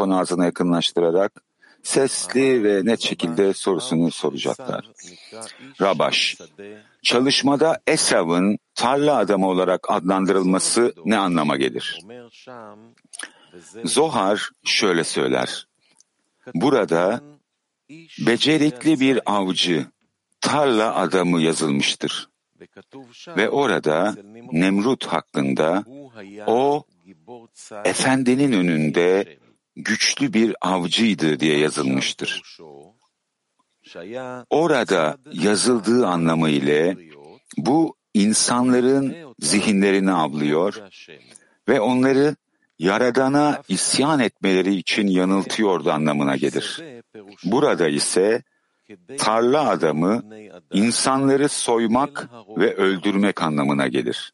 [0.00, 1.32] mikrofonu ağzına yakınlaştırarak
[1.82, 4.90] sesli ve net şekilde sorusunu soracaklar.
[5.80, 6.36] Rabaş,
[7.02, 12.00] çalışmada Esav'ın tarla adamı olarak adlandırılması ne anlama gelir?
[13.84, 15.66] Zohar şöyle söyler.
[16.54, 17.20] Burada
[18.26, 19.86] becerikli bir avcı,
[20.40, 22.28] tarla adamı yazılmıştır.
[23.36, 24.16] Ve orada
[24.52, 25.84] Nemrut hakkında
[26.46, 26.84] o
[27.84, 29.40] efendinin önünde
[29.82, 32.42] güçlü bir avcıydı diye yazılmıştır.
[34.50, 36.96] Orada yazıldığı anlamı ile
[37.56, 40.74] bu insanların zihinlerini avlıyor
[41.68, 42.36] ve onları
[42.78, 46.82] Yaradan'a isyan etmeleri için yanıltıyordu anlamına gelir.
[47.44, 48.42] Burada ise
[49.18, 50.24] tarla adamı
[50.72, 54.32] insanları soymak ve öldürmek anlamına gelir.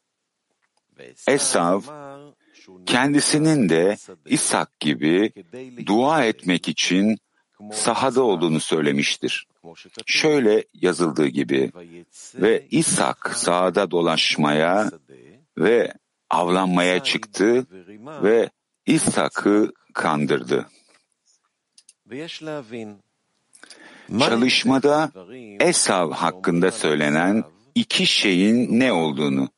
[1.27, 1.81] Esav
[2.85, 5.31] kendisinin de İshak gibi
[5.85, 7.17] dua etmek için
[7.71, 9.47] sahada olduğunu söylemiştir.
[10.05, 11.71] Şöyle yazıldığı gibi
[12.35, 14.91] ve İshak sahada dolaşmaya
[15.57, 15.93] ve
[16.29, 17.65] avlanmaya çıktı
[18.23, 18.49] ve
[18.85, 20.65] İshak'ı kandırdı.
[24.19, 25.11] Çalışmada
[25.59, 27.43] Esav hakkında söylenen
[27.75, 29.49] iki şeyin ne olduğunu,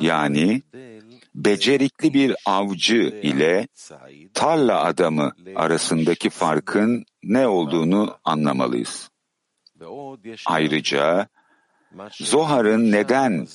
[0.00, 0.62] yani
[1.34, 3.68] becerikli bir avcı ile
[4.34, 9.10] tarla adamı arasındaki farkın ne olduğunu anlamalıyız.
[10.46, 11.28] Ayrıca
[12.12, 13.46] Zohar'ın neden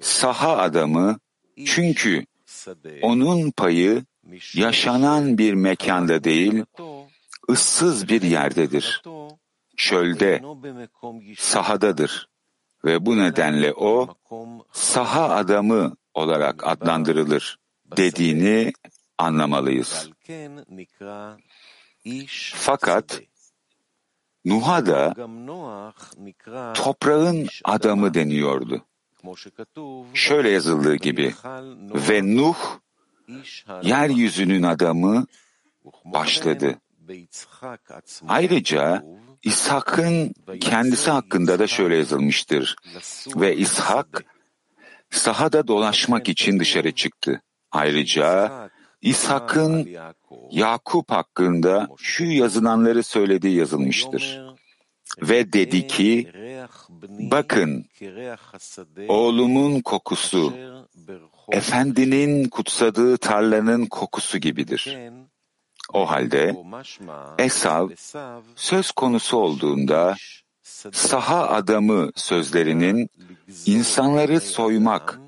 [0.00, 1.18] saha adamı
[1.66, 2.26] çünkü
[3.02, 4.04] onun payı
[4.54, 6.64] yaşanan bir mekanda değil,
[7.50, 9.02] ıssız bir yerdedir.
[9.76, 10.42] Çölde,
[11.36, 12.28] sahadadır.
[12.84, 14.14] Ve bu nedenle o
[14.72, 17.58] saha adamı olarak adlandırılır
[17.96, 18.72] dediğini
[19.18, 20.10] anlamalıyız.
[22.54, 23.20] Fakat
[24.44, 25.14] Nuh'a da
[26.74, 28.84] toprağın adamı deniyordu.
[30.14, 31.34] Şöyle yazıldığı gibi
[31.94, 32.56] ve Nuh
[33.82, 35.26] yeryüzünün adamı
[36.04, 36.78] başladı.
[38.28, 39.04] Ayrıca
[39.42, 42.76] İshak'ın kendisi hakkında da şöyle yazılmıştır.
[43.36, 44.24] Ve İshak
[45.10, 47.42] sahada dolaşmak için dışarı çıktı.
[47.72, 48.52] Ayrıca
[49.00, 49.88] İshak'ın
[50.50, 54.40] Yakup hakkında şu yazılanları söylediği yazılmıştır.
[55.22, 56.32] Ve dedi ki,
[57.18, 57.86] bakın
[59.08, 60.52] oğlumun kokusu,
[61.52, 64.98] efendinin kutsadığı tarlanın kokusu gibidir.
[65.92, 66.56] O halde
[67.38, 67.88] Esav
[68.56, 70.16] söz konusu olduğunda
[70.92, 73.10] saha adamı sözlerinin
[73.66, 75.20] insanları soymak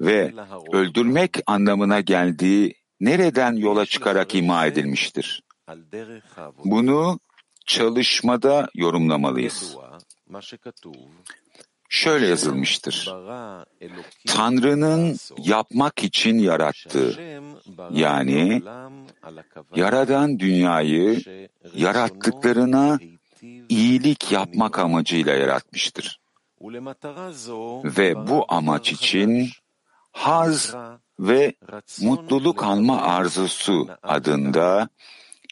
[0.00, 0.34] ve
[0.72, 5.42] öldürmek anlamına geldiği nereden yola çıkarak ima edilmiştir?
[6.64, 7.20] Bunu
[7.66, 9.76] çalışmada yorumlamalıyız.
[11.88, 13.14] Şöyle yazılmıştır.
[14.26, 17.20] Tanrı'nın yapmak için yarattığı,
[17.90, 18.62] yani
[19.76, 21.20] Yaradan dünyayı
[21.74, 22.98] yarattıklarına
[23.68, 26.20] iyilik yapmak amacıyla yaratmıştır.
[27.84, 29.50] Ve bu amaç için
[30.12, 30.74] haz
[31.18, 31.54] ve
[32.00, 34.88] mutluluk alma arzusu adında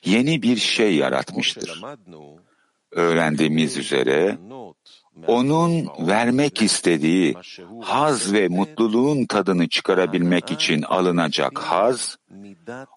[0.04, 1.82] yeni bir şey yaratmıştır.
[2.90, 4.38] Öğrendiğimiz üzere
[5.26, 7.34] onun vermek istediği
[7.82, 12.16] haz ve mutluluğun tadını çıkarabilmek için alınacak haz,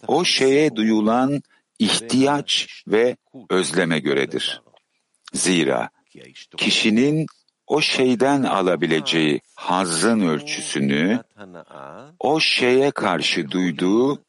[0.07, 1.41] o şeye duyulan
[1.79, 3.17] ihtiyaç ve
[3.49, 4.62] özleme göredir.
[5.33, 5.89] Zira
[6.57, 7.25] kişinin
[7.67, 11.23] o şeyden alabileceği hazın ölçüsünü
[12.19, 14.21] o şeye karşı duyduğu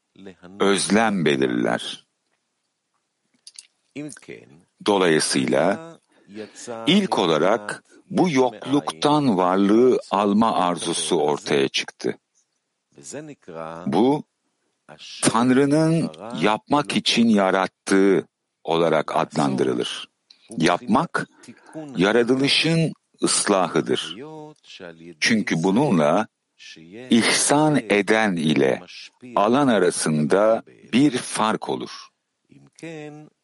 [0.59, 2.05] özlem belirler.
[4.85, 5.97] Dolayısıyla
[6.87, 12.17] ilk olarak bu yokluktan varlığı alma arzusu ortaya çıktı.
[13.85, 14.23] Bu
[15.21, 16.09] Tanrı'nın
[16.41, 18.27] yapmak için yarattığı
[18.63, 20.14] olarak adlandırılır.
[20.57, 21.27] Yapmak,
[21.97, 22.93] yaratılışın
[23.23, 24.15] ıslahıdır.
[25.19, 26.27] Çünkü bununla
[27.09, 28.81] ihsan eden ile
[29.35, 30.63] alan arasında
[30.93, 31.91] bir fark olur.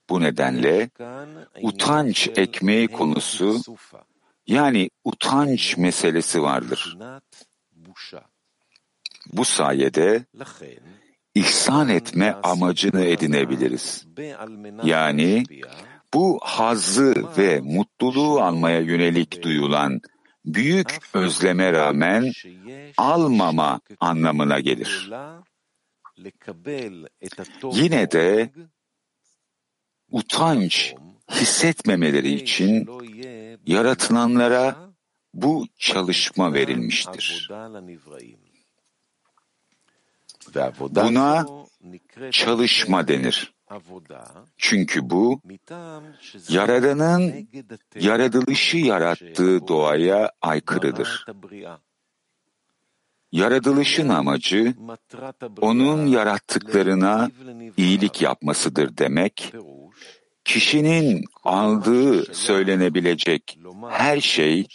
[0.09, 0.89] Bu nedenle
[1.61, 3.61] utanç ekmeği konusu
[4.47, 6.97] yani utanç meselesi vardır.
[9.33, 10.25] Bu sayede
[11.35, 14.05] ihsan etme amacını edinebiliriz.
[14.83, 15.43] Yani
[16.13, 20.01] bu hazzı ve mutluluğu almaya yönelik duyulan
[20.45, 22.31] büyük özleme rağmen
[22.97, 25.11] almama anlamına gelir.
[27.63, 28.51] Yine de
[30.11, 30.95] utanç
[31.31, 32.87] hissetmemeleri için
[33.65, 34.91] yaratılanlara
[35.33, 37.49] bu çalışma verilmiştir.
[40.79, 41.45] Buna
[42.31, 43.53] çalışma denir.
[44.57, 45.41] Çünkü bu,
[46.49, 47.47] Yaradan'ın
[47.95, 51.25] yaratılışı yarattığı doğaya aykırıdır.
[53.31, 54.73] Yaratılışın amacı,
[55.61, 57.29] onun yarattıklarına
[57.77, 59.53] iyilik yapmasıdır demek,
[60.45, 63.59] kişinin aldığı söylenebilecek
[63.89, 64.67] her şey,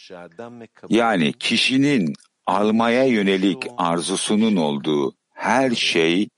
[0.88, 2.14] yani kişinin
[2.46, 6.28] almaya yönelik arzusunun olduğu her şey,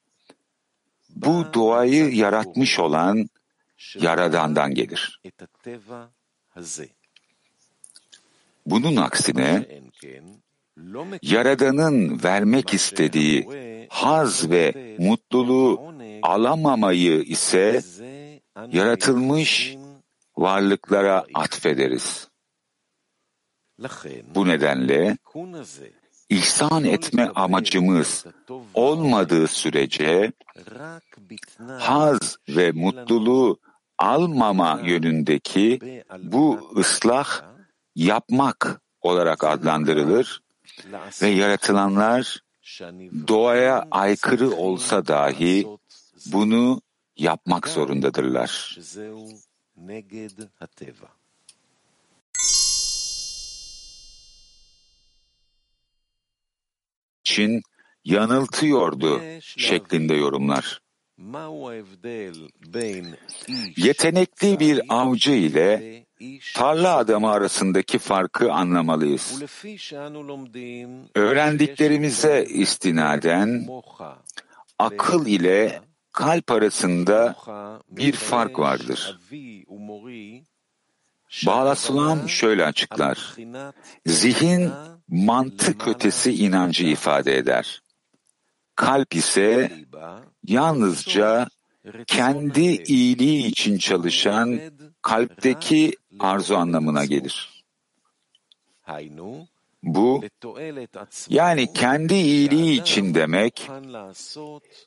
[1.24, 3.28] bu doğayı yaratmış olan
[3.94, 5.20] Yaradan'dan gelir.
[8.66, 9.66] Bunun aksine,
[11.22, 13.48] Yaradan'ın vermek istediği
[13.90, 17.82] haz ve mutluluğu alamamayı ise
[18.72, 19.76] yaratılmış
[20.36, 22.28] varlıklara atfederiz.
[24.34, 25.16] Bu nedenle
[26.30, 28.24] ihsan etme amacımız
[28.74, 30.32] olmadığı sürece
[31.78, 33.60] haz ve mutluluğu
[33.98, 37.42] almama yönündeki bu ıslah
[37.94, 40.42] yapmak olarak adlandırılır
[41.22, 42.38] ve yaratılanlar
[43.28, 45.66] doğaya aykırı olsa dahi
[46.32, 46.80] bunu
[47.16, 48.78] yapmak zorundadırlar.
[57.28, 57.62] İçin
[58.04, 60.80] yanıltıyordu şeklinde yorumlar.
[63.76, 66.04] Yetenekli bir avcı ile
[66.54, 69.42] tarla adamı arasındaki farkı anlamalıyız.
[71.14, 73.68] Öğrendiklerimize istinaden
[74.78, 75.80] akıl ile
[76.12, 77.36] kalp arasında
[77.90, 79.18] bir fark vardır.
[81.46, 83.34] Bağlasılam şöyle açıklar.
[84.06, 84.70] Zihin
[85.08, 87.82] mantık ötesi inancı ifade eder.
[88.76, 89.72] Kalp ise
[90.46, 91.48] yalnızca
[92.06, 94.60] kendi iyiliği için çalışan
[95.02, 97.64] kalpteki arzu anlamına gelir.
[99.82, 100.22] Bu,
[101.28, 103.70] yani kendi iyiliği için demek,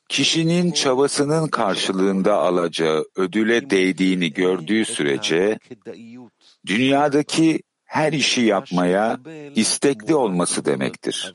[0.08, 5.58] kişinin çabasının karşılığında alacağı ödüle değdiğini gördüğü sürece,
[6.66, 9.18] dünyadaki her işi yapmaya
[9.54, 11.34] istekli olması demektir.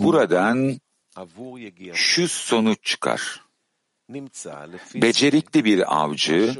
[0.00, 0.80] Buradan
[1.94, 3.40] şu sonuç çıkar.
[4.94, 6.54] Becerikli bir avcı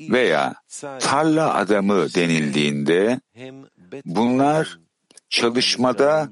[0.00, 0.54] veya
[1.00, 3.20] tarla adamı denildiğinde
[4.04, 4.78] bunlar
[5.28, 6.28] çalışmada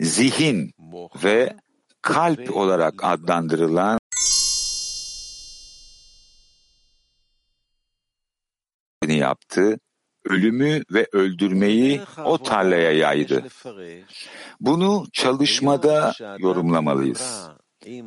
[0.00, 0.74] zihin
[1.24, 1.56] ve
[2.02, 3.98] kalp olarak adlandırılan
[9.26, 9.78] yaptı,
[10.24, 13.44] ölümü ve öldürmeyi o tarlaya yaydı.
[14.60, 17.48] Bunu çalışmada yorumlamalıyız.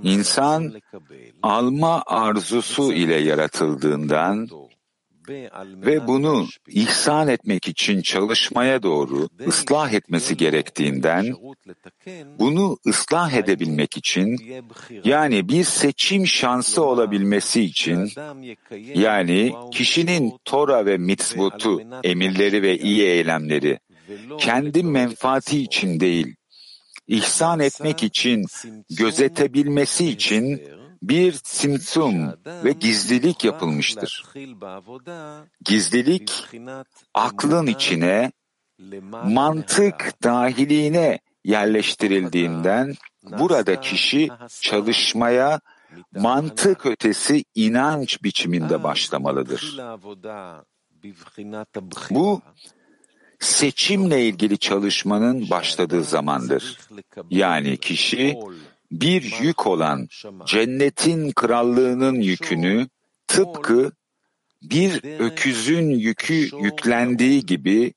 [0.03, 0.73] İnsan
[1.43, 4.47] alma arzusu ile yaratıldığından
[5.85, 11.35] ve bunu ihsan etmek için çalışmaya doğru ıslah etmesi gerektiğinden,
[12.39, 14.37] bunu ıslah edebilmek için,
[15.03, 18.11] yani bir seçim şansı olabilmesi için,
[18.93, 23.79] yani kişinin Tora ve mitzvotu, emirleri ve iyi eylemleri,
[24.37, 26.35] kendi menfaati için değil,
[27.07, 28.45] ihsan etmek için,
[28.89, 30.61] gözetebilmesi için
[31.01, 34.25] bir simsum ve gizlilik yapılmıştır.
[35.65, 36.45] Gizlilik
[37.13, 38.31] aklın içine,
[39.23, 44.29] mantık dahiliğine yerleştirildiğinden burada kişi
[44.61, 45.59] çalışmaya
[46.15, 49.79] mantık ötesi inanç biçiminde başlamalıdır.
[52.09, 52.41] Bu
[53.39, 56.77] seçimle ilgili çalışmanın başladığı zamandır.
[57.29, 58.39] Yani kişi
[58.91, 60.07] bir yük olan
[60.45, 62.87] cennetin krallığının yükünü
[63.27, 63.91] tıpkı
[64.61, 67.93] bir öküzün yükü yüklendiği gibi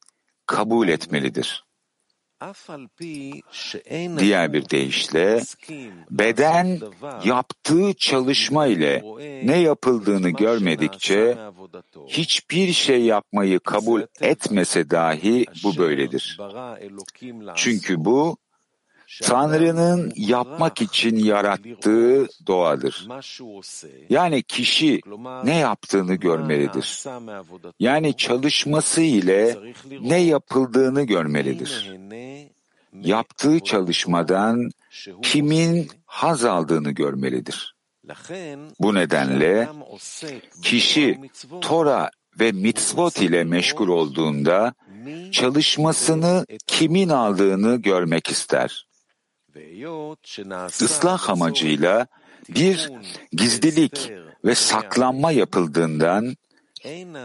[0.47, 1.65] kabul etmelidir.
[4.19, 5.43] Diğer bir deyişle,
[6.11, 6.81] beden
[7.25, 9.03] yaptığı çalışma ile
[9.45, 11.39] ne yapıldığını görmedikçe
[12.09, 16.39] hiçbir şey yapmayı kabul etmese dahi bu böyledir.
[17.55, 18.37] Çünkü bu
[19.23, 23.09] Tanrı'nın yapmak için yarattığı doğadır.
[24.11, 25.01] Yani kişi
[25.45, 27.05] ne yaptığını görmelidir.
[27.81, 29.59] Yani çalışması ile
[30.01, 31.91] ne yapıldığını görmelidir.
[32.93, 34.71] Yaptığı çalışmadan
[35.23, 37.75] kimin haz aldığını görmelidir.
[38.81, 39.69] Bu nedenle
[40.63, 41.21] kişi
[41.61, 44.75] Tora ve mitzvot ile meşgul olduğunda
[45.33, 48.87] çalışmasını kimin aldığını görmek ister.
[50.85, 52.07] Islah amacıyla
[52.49, 52.91] bir
[53.33, 54.13] gizlilik
[54.45, 56.37] ve saklanma yapıldığından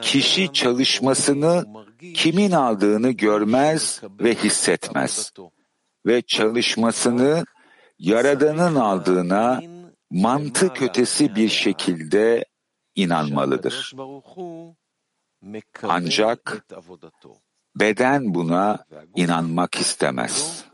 [0.02, 1.66] kişi çalışmasını
[2.14, 5.32] kimin aldığını görmez ve hissetmez
[6.06, 7.46] ve çalışmasını
[8.00, 9.62] Yaradan'ın aldığına
[10.12, 12.46] mantık ötesi bir şekilde
[12.96, 13.94] inanmalıdır.
[15.84, 16.66] Ancak
[17.76, 20.66] beden buna inanmak istemez.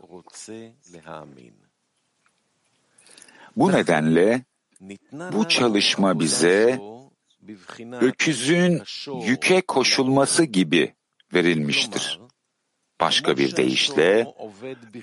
[3.56, 4.42] Bu nedenle
[5.32, 6.80] bu çalışma bize
[8.00, 8.82] öküzün
[9.26, 10.94] yüke koşulması gibi
[11.34, 12.20] verilmiştir.
[13.00, 14.26] Başka bir deyişle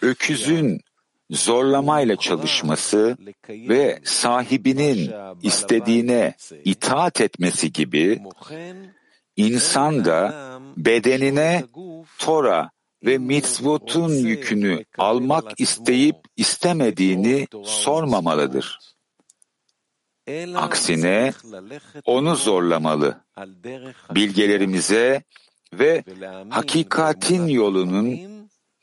[0.01, 0.81] öküzün
[1.31, 3.17] zorlamayla çalışması
[3.49, 5.11] ve sahibinin
[5.41, 8.21] istediğine itaat etmesi gibi
[9.35, 10.33] insan da
[10.77, 11.63] bedenine
[12.19, 12.71] Tora
[13.03, 18.79] ve mitzvotun yükünü almak isteyip istemediğini sormamalıdır.
[20.55, 21.33] Aksine
[22.05, 23.21] onu zorlamalı.
[24.11, 25.23] Bilgelerimize
[25.73, 26.03] ve
[26.49, 28.19] hakikatin yolunun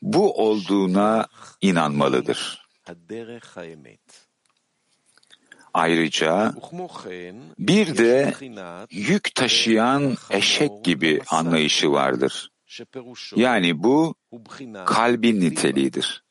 [0.01, 1.27] bu olduğuna
[1.61, 2.61] inanmalıdır.
[5.73, 6.53] Ayrıca
[7.59, 8.33] bir de
[8.91, 12.48] yük taşıyan eşek gibi anlayışı vardır.
[13.35, 14.15] Yani bu
[14.85, 16.23] kalbin niteliğidir.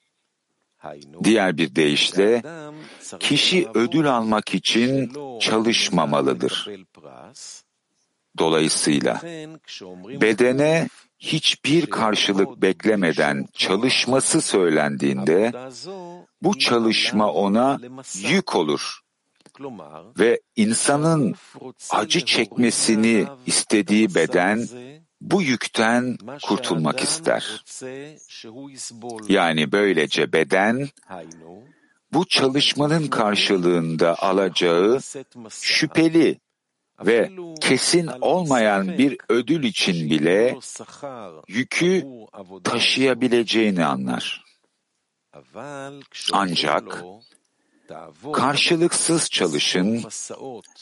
[1.25, 2.43] Diğer bir deyişle
[3.21, 6.69] kişi ödül almak için çalışmamalıdır.
[8.39, 9.21] Dolayısıyla
[10.21, 15.53] bedene hiçbir karşılık beklemeden çalışması söylendiğinde
[16.43, 17.79] bu çalışma ona
[18.15, 19.01] yük olur
[20.19, 21.35] ve insanın
[21.91, 24.69] acı çekmesini istediği beden
[25.21, 27.65] bu yükten kurtulmak ister.
[29.29, 30.89] Yani böylece beden
[32.13, 35.01] bu çalışmanın karşılığında alacağı
[35.51, 36.41] şüpheli
[37.07, 40.57] ve kesin olmayan bir ödül için bile
[41.49, 42.05] yükü
[42.65, 44.45] taşıyabileceğini anlar.
[46.33, 47.05] Ancak
[48.33, 50.05] karşılıksız çalışın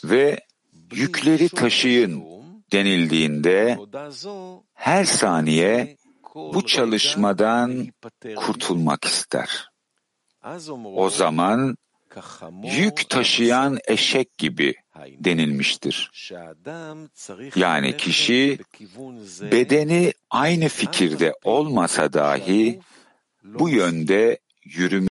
[0.05, 0.41] ve
[0.93, 2.36] yükleri taşıyın
[2.73, 3.79] denildiğinde
[4.75, 5.97] her saniye
[6.35, 7.87] bu çalışmadan
[8.37, 9.69] kurtulmak ister.
[10.85, 11.77] O zaman
[12.63, 14.75] yük taşıyan eşek gibi
[15.19, 16.11] denilmiştir.
[17.57, 18.59] Yani kişi
[19.41, 22.81] bedeni aynı fikirde olmasa dahi
[23.45, 25.09] bu yönde yürüme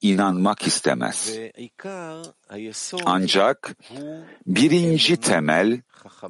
[0.00, 1.38] inanmak istemez.
[3.04, 3.76] Ancak
[4.46, 5.80] birinci temel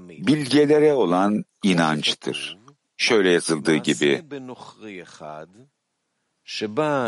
[0.09, 2.59] bilgelere olan inançtır.
[2.97, 4.23] Şöyle yazıldığı gibi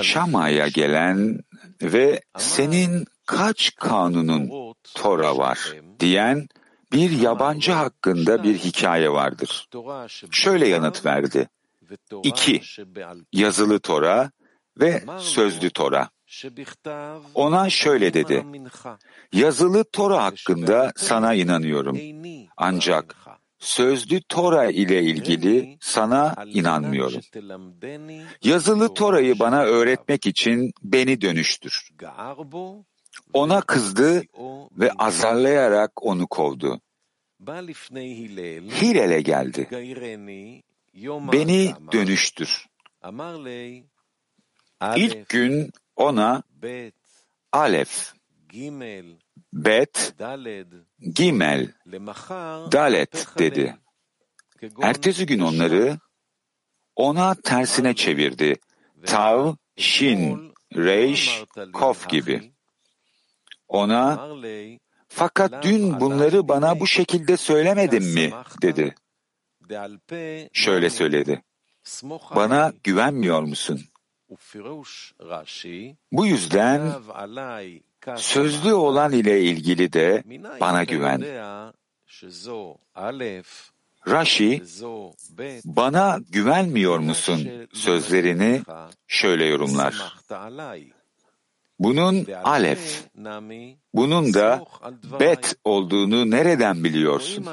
[0.03, 1.41] Şama'ya gelen
[1.83, 6.49] ve senin kaç kanunun Tora var diyen
[6.93, 9.69] bir yabancı hakkında bir hikaye vardır.
[10.31, 11.49] Şöyle yanıt verdi.
[12.23, 12.61] İki,
[13.33, 14.31] yazılı Tora
[14.81, 16.11] ve sözlü Tora.
[17.35, 18.45] Ona şöyle dedi.
[19.33, 21.99] Yazılı Tora hakkında sana inanıyorum.
[22.57, 23.17] Ancak
[23.59, 27.21] sözlü Tora ile ilgili sana inanmıyorum.
[28.43, 31.89] Yazılı Tora'yı bana öğretmek için beni dönüştür.
[33.33, 34.23] Ona kızdı
[34.79, 36.81] ve azarlayarak onu kovdu.
[38.83, 39.69] Hilel'e geldi.
[41.33, 42.67] Beni dönüştür.
[44.97, 45.71] İlk gün
[46.01, 46.43] ona
[47.53, 48.13] Alef,
[49.53, 50.15] Bet,
[51.15, 51.73] Gimel,
[52.73, 53.77] Dalet dedi.
[54.83, 55.99] Ertesi gün onları
[56.97, 58.57] ona tersine çevirdi.
[59.07, 62.53] Tav, Shin, Reish, Kof gibi.
[63.69, 64.29] Ona
[65.09, 68.95] fakat dün bunları bana bu şekilde söylemedin mi dedi.
[70.53, 71.43] Şöyle söyledi.
[72.35, 73.81] Bana güvenmiyor musun?
[76.13, 76.93] Bu yüzden
[78.17, 80.23] sözlü olan ile ilgili de
[80.61, 81.25] bana güven.
[84.09, 84.63] Rashi,
[85.65, 88.63] bana güvenmiyor musun sözlerini
[89.09, 90.15] şöyle yorumlar.
[91.79, 93.05] Bunun alef,
[93.95, 94.65] bunun da
[95.21, 97.47] bet olduğunu nereden biliyorsun?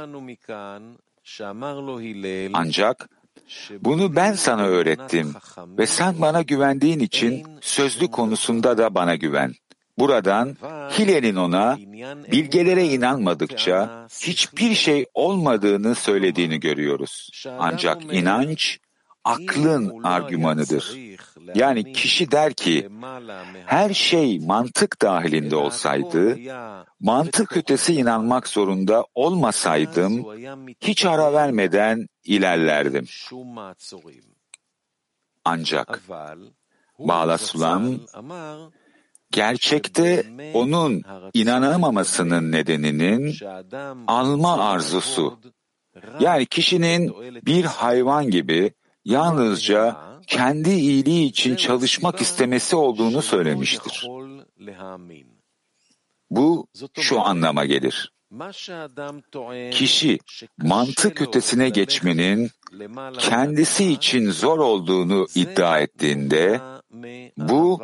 [2.54, 3.10] Ancak
[3.82, 5.34] Bunu ben sana öğrettim
[5.78, 9.54] ve sen bana güvendiğin için sözlü konusunda da bana güven.
[10.00, 10.58] Buradan
[11.00, 11.78] Hile'nin ona
[12.32, 17.30] bilgelere inanmadıkça hiçbir şey olmadığını söylediğini görüyoruz.
[17.60, 18.80] Ancak inanç
[19.28, 20.98] aklın argümanıdır.
[21.56, 22.90] Yani kişi der ki
[23.66, 26.38] her şey mantık dahilinde olsaydı,
[27.00, 30.26] mantık ötesi inanmak zorunda olmasaydım
[30.82, 33.08] hiç ara vermeden ilerlerdim.
[35.46, 36.02] Ancak
[37.00, 37.86] Bağla Sulam
[39.32, 41.04] gerçekte onun
[41.34, 43.36] inanamamasının nedeninin
[44.08, 45.40] alma arzusu
[46.20, 47.16] yani kişinin
[47.46, 48.74] bir hayvan gibi
[49.08, 49.98] yalnızca
[50.28, 54.08] kendi iyiliği için çalışmak istemesi olduğunu söylemiştir.
[56.30, 56.68] Bu
[57.00, 58.12] şu anlama gelir.
[59.72, 60.20] Kişi
[60.58, 62.52] mantık ötesine geçmenin
[63.20, 66.62] kendisi için zor olduğunu iddia ettiğinde
[67.38, 67.82] bu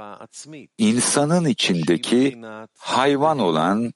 [0.77, 2.41] insanın içindeki
[2.77, 3.93] hayvan olan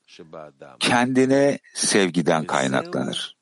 [0.80, 3.37] kendine sevgiden kaynaklanır.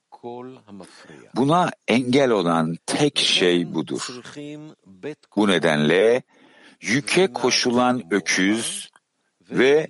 [1.36, 4.08] Buna engel olan tek şey budur.
[5.36, 6.24] Bu nedenle
[6.82, 8.90] yüke koşulan öküz
[9.52, 9.88] ve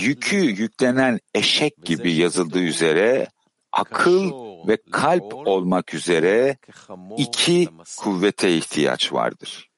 [0.00, 3.28] yükü yüklenen eşek gibi yazıldığı üzere
[3.72, 4.32] akıl
[4.68, 6.56] ve kalp olmak üzere
[7.16, 7.68] iki
[7.98, 9.70] kuvvete ihtiyaç vardır.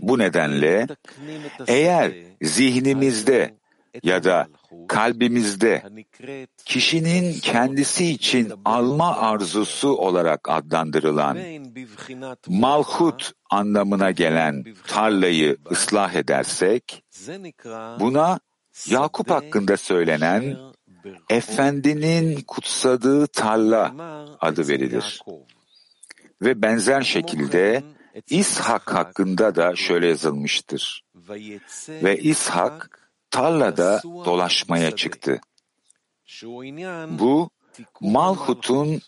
[0.00, 0.86] Bu nedenle
[1.66, 3.58] eğer zihnimizde
[4.02, 4.46] ya da
[4.88, 5.82] kalbimizde
[6.64, 11.38] kişinin kendisi için alma arzusu olarak adlandırılan
[12.48, 17.04] malhut anlamına gelen tarlayı ıslah edersek,
[18.00, 18.38] buna
[18.86, 20.56] Yakup hakkında söylenen
[21.30, 23.94] Efendinin kutsadığı tarla
[24.40, 25.20] adı verilir.
[26.42, 27.82] Ve benzer şekilde
[28.30, 31.04] İshak hakkında da şöyle yazılmıştır.
[31.88, 32.97] Ve İshak
[33.30, 35.40] tarlada dolaşmaya çıktı.
[37.08, 37.50] Bu
[38.00, 39.00] Malhut'un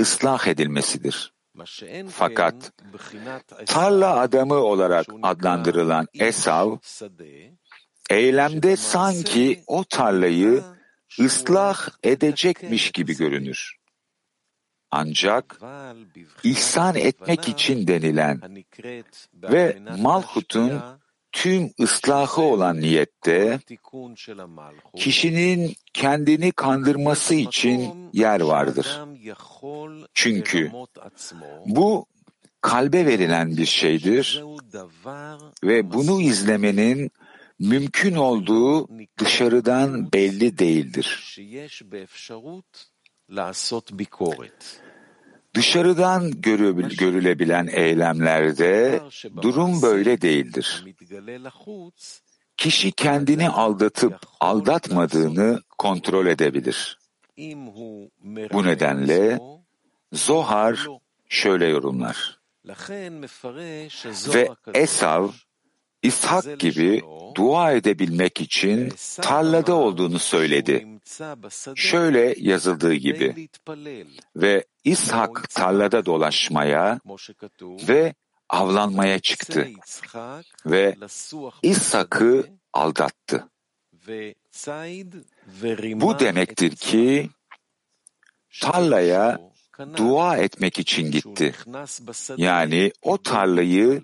[0.00, 1.32] ıslah edilmesidir.
[2.08, 2.72] Fakat
[3.66, 6.76] tarla adamı olarak adlandırılan Esav,
[8.10, 10.62] eylemde sanki o tarlayı
[11.20, 13.76] ıslah edecekmiş gibi görünür.
[14.90, 15.60] Ancak
[16.42, 18.64] ihsan etmek için denilen
[19.34, 20.82] ve Malhut'un
[21.36, 23.60] tüm ıslahı olan niyette
[24.96, 29.00] kişinin kendini kandırması için yer vardır.
[30.14, 30.72] Çünkü
[31.66, 32.06] bu
[32.60, 34.42] kalbe verilen bir şeydir
[35.64, 37.10] ve bunu izlemenin
[37.58, 41.38] mümkün olduğu dışarıdan belli değildir.
[45.56, 46.30] Dışarıdan
[46.98, 49.00] görülebilen eylemlerde
[49.42, 50.84] durum böyle değildir.
[52.56, 56.98] Kişi kendini aldatıp aldatmadığını kontrol edebilir.
[58.52, 59.38] Bu nedenle
[60.12, 60.86] Zohar
[61.28, 62.38] şöyle yorumlar.
[64.34, 65.28] Ve Esav,
[66.02, 67.02] İshak gibi
[67.34, 68.92] dua edebilmek için
[69.22, 70.95] tarlada olduğunu söyledi.
[71.74, 73.48] Şöyle yazıldığı gibi
[74.36, 77.00] ve İshak tarlada dolaşmaya
[77.88, 78.14] ve
[78.48, 79.68] avlanmaya çıktı
[80.66, 80.96] ve
[81.62, 83.48] İshak'ı aldattı.
[85.94, 87.30] Bu demektir ki
[88.60, 89.40] tarlaya
[89.96, 91.54] dua etmek için gitti.
[92.36, 94.02] Yani o tarlayı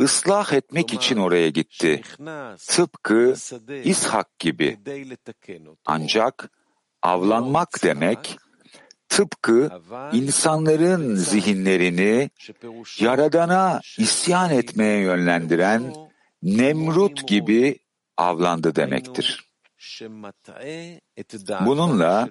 [0.00, 2.02] ıslah etmek için oraya gitti.
[2.66, 3.34] Tıpkı
[3.84, 4.78] İshak gibi.
[5.86, 6.50] Ancak
[7.02, 8.38] avlanmak demek,
[9.08, 9.70] tıpkı
[10.12, 12.30] insanların zihinlerini
[13.00, 15.94] Yaradan'a isyan etmeye yönlendiren
[16.42, 17.78] Nemrut gibi
[18.16, 19.52] avlandı demektir.
[21.60, 22.28] Bununla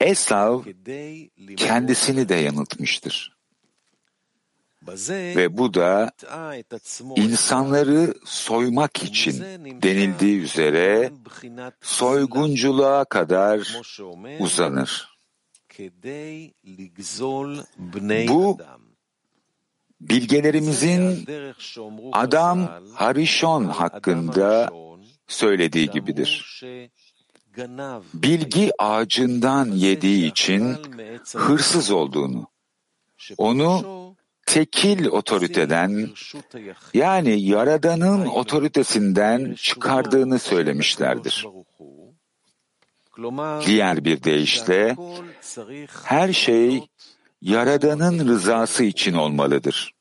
[0.00, 0.62] Esav
[1.56, 3.39] kendisini de yanıltmıştır.
[5.10, 6.12] Ve bu da
[7.16, 9.40] insanları soymak için
[9.82, 11.12] denildiği üzere
[11.80, 13.80] soygunculuğa kadar
[14.38, 15.18] uzanır.
[18.28, 18.58] Bu
[20.00, 21.26] bilgelerimizin
[22.12, 24.70] Adam Harishon hakkında
[25.28, 26.62] söylediği gibidir.
[28.14, 30.76] Bilgi ağacından yediği için
[31.36, 32.46] hırsız olduğunu,
[33.38, 34.00] onu
[34.52, 36.08] tekil otoriteden
[36.94, 41.46] yani Yaradan'ın otoritesinden çıkardığını söylemişlerdir.
[43.66, 44.96] Diğer bir deyişle
[46.04, 46.82] her şey
[47.42, 49.94] Yaradan'ın rızası için olmalıdır.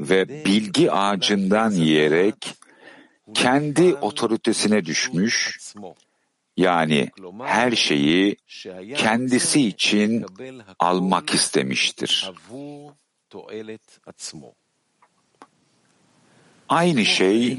[0.00, 2.54] Ve bilgi ağacından yiyerek
[3.34, 5.58] kendi otoritesine düşmüş,
[6.56, 7.10] yani
[7.44, 8.36] her şeyi
[8.96, 10.26] kendisi için
[10.78, 12.32] almak istemiştir.
[16.68, 17.58] Aynı şey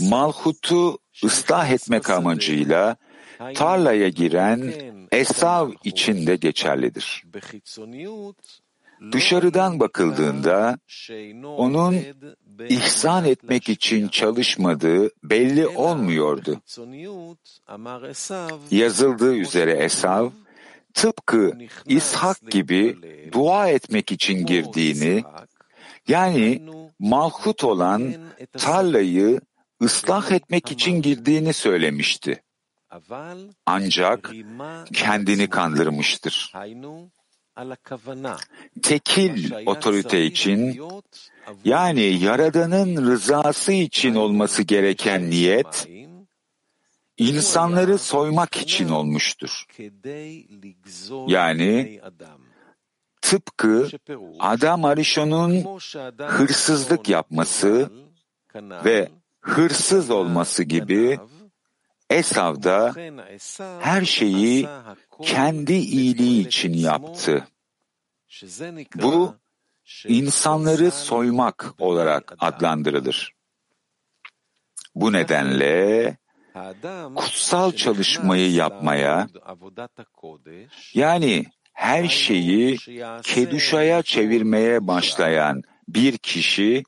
[0.00, 2.96] Malhut'u ıslah etmek amacıyla
[3.54, 4.72] tarlaya giren
[5.12, 7.24] Esav için de geçerlidir.
[9.12, 10.78] Dışarıdan bakıldığında
[11.44, 11.96] onun
[12.68, 16.60] ihsan etmek için çalışmadığı belli olmuyordu.
[18.70, 20.30] Yazıldığı üzere Esav,
[20.94, 21.52] tıpkı
[21.86, 22.96] İshak gibi
[23.32, 25.24] dua etmek için girdiğini,
[26.08, 26.62] yani
[26.98, 28.14] malhut olan
[28.52, 29.40] tarlayı
[29.82, 32.42] ıslah etmek için girdiğini söylemişti.
[33.66, 34.32] Ancak
[34.92, 36.52] kendini kandırmıştır.
[38.82, 40.80] Tekil otorite için,
[41.64, 45.88] yani Yaradan'ın rızası için olması gereken niyet,
[47.18, 49.64] insanları soymak için olmuştur.
[51.26, 52.00] Yani
[53.22, 53.88] tıpkı
[54.38, 55.78] Adam Arishon'un
[56.28, 57.90] hırsızlık yapması
[58.84, 59.08] ve
[59.40, 61.18] hırsız olması gibi
[62.10, 62.94] Esav da
[63.80, 64.68] her şeyi
[65.22, 67.48] kendi iyiliği için yaptı.
[68.94, 69.34] Bu
[70.08, 73.34] insanları soymak olarak adlandırılır.
[74.94, 76.16] Bu nedenle
[77.14, 79.28] kutsal çalışmayı yapmaya,
[80.94, 82.76] yani her şeyi
[83.22, 86.82] keduşaya çevirmeye başlayan bir kişi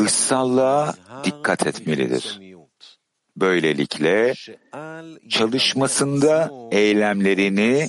[0.00, 2.40] ıssallığa dikkat etmelidir.
[3.36, 4.34] Böylelikle
[5.28, 7.88] çalışmasında eylemlerini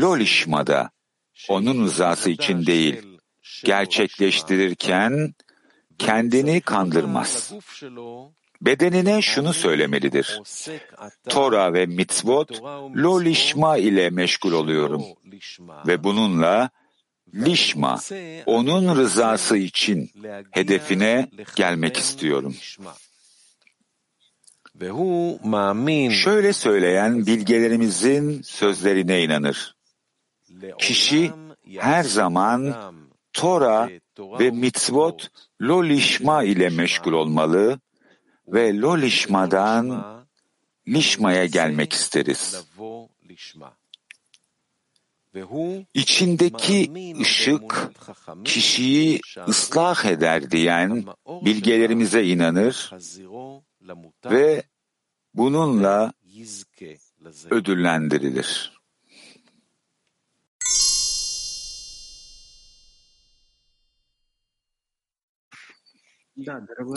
[0.00, 0.90] lolişmada,
[1.48, 3.02] onun rızası için değil,
[3.64, 5.34] gerçekleştirirken
[5.98, 7.52] kendini kandırmaz.
[8.66, 10.40] Bedenine şunu söylemelidir.
[11.28, 12.62] Tora ve mitzvot
[12.96, 15.02] lolişma ile meşgul oluyorum.
[15.86, 16.70] ve bununla
[17.34, 18.00] lişma,
[18.46, 20.10] onun rızası için
[20.50, 22.56] hedefine gelmek istiyorum.
[26.10, 29.76] Şöyle söyleyen bilgelerimizin sözlerine inanır.
[30.78, 31.30] Kişi
[31.78, 32.74] her zaman
[33.32, 35.28] Tora ve mitzvot
[35.62, 37.80] lolişma ile meşgul olmalı
[38.48, 40.04] ve lo lişmadan
[40.88, 42.66] lişmaya gelmek isteriz.
[45.94, 47.90] İçindeki ışık
[48.44, 52.90] kişiyi ıslah eder diyen bilgelerimize inanır
[54.24, 54.62] ve
[55.34, 56.12] bununla
[57.50, 58.74] ödüllendirilir.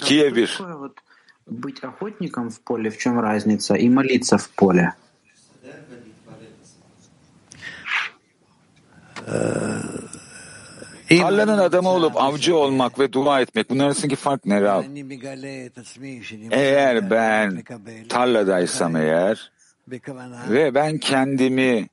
[0.02, 0.60] Kiev 1
[1.47, 4.95] Быть охотником в поле, в чем разница, и молиться в поле?
[11.09, 14.85] Tarlanın adamı olup avcı olmak ve dua etmek bunların arasındaki fark ne Rab?
[16.51, 17.63] Eğer ben
[18.09, 19.53] tarladaysam eğer
[20.49, 21.89] ve ben kendimi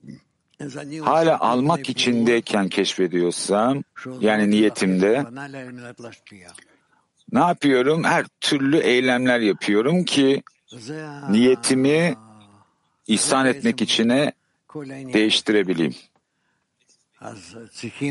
[1.04, 3.84] hala almak içindeyken keşfediyorsam
[4.22, 5.26] yani niyetimde
[7.35, 8.05] ne yapıyorum?
[8.05, 10.43] Her türlü eylemler yapıyorum ki
[11.31, 12.15] niyetimi
[13.07, 14.33] ihsan etmek içine
[15.13, 15.95] değiştirebileyim.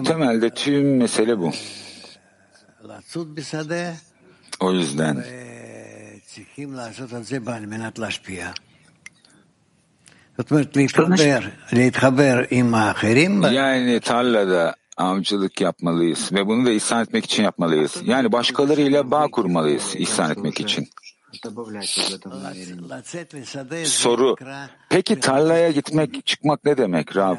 [0.03, 1.51] Temelde tüm mesele bu.
[4.59, 5.23] O yüzden
[13.51, 18.01] yani tarlada avcılık yapmalıyız ve bunu da ihsan etmek için yapmalıyız.
[18.05, 20.89] Yani başkalarıyla bağ kurmalıyız ihsan etmek için.
[23.85, 24.35] Soru,
[24.89, 27.37] peki tarlaya gitmek, çıkmak ne demek Rab?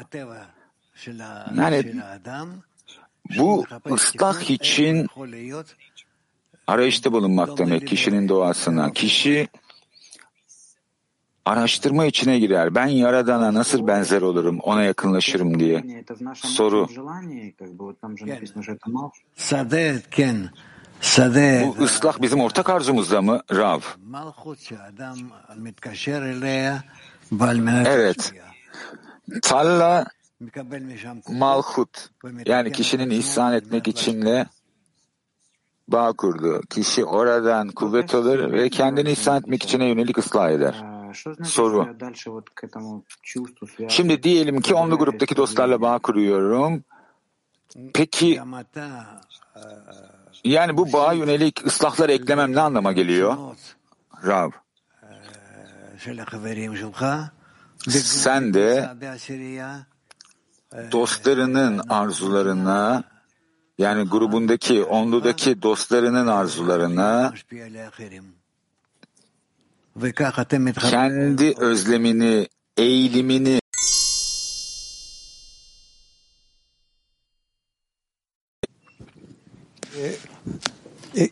[1.57, 1.93] Yani
[3.37, 5.07] bu ıslah için
[6.67, 8.93] arayışta bulunmak demek kişinin doğasına.
[8.93, 9.47] Kişi
[11.45, 12.75] araştırma içine girer.
[12.75, 16.03] Ben Yaradan'a nasıl benzer olurum, ona yakınlaşırım diye.
[16.35, 16.87] Soru.
[21.77, 23.79] Bu ıslah bizim ortak arzumuzda mı Rav?
[27.87, 28.33] Evet.
[29.41, 30.05] Talla
[31.29, 32.09] malhut
[32.45, 34.45] yani kişinin ihsan etmek içinle
[35.87, 36.61] bağ kurdu.
[36.69, 40.94] Kişi oradan kuvvet alır ve kendini ihsan etmek içine yönelik ıslah eder.
[41.43, 41.97] Soru.
[43.89, 46.83] Şimdi diyelim ki onlu gruptaki dostlarla bağ kuruyorum
[47.93, 48.41] Peki
[50.43, 53.37] yani bu bağa yönelik ıslahlar eklemem ne anlama geliyor?
[54.25, 54.51] Rav.
[57.89, 58.89] Sen de
[60.91, 63.03] dostlarının arzularına
[63.77, 67.33] yani grubundaki, onludaki dostlarının arzularına
[70.90, 73.60] kendi özlemini, eğilimini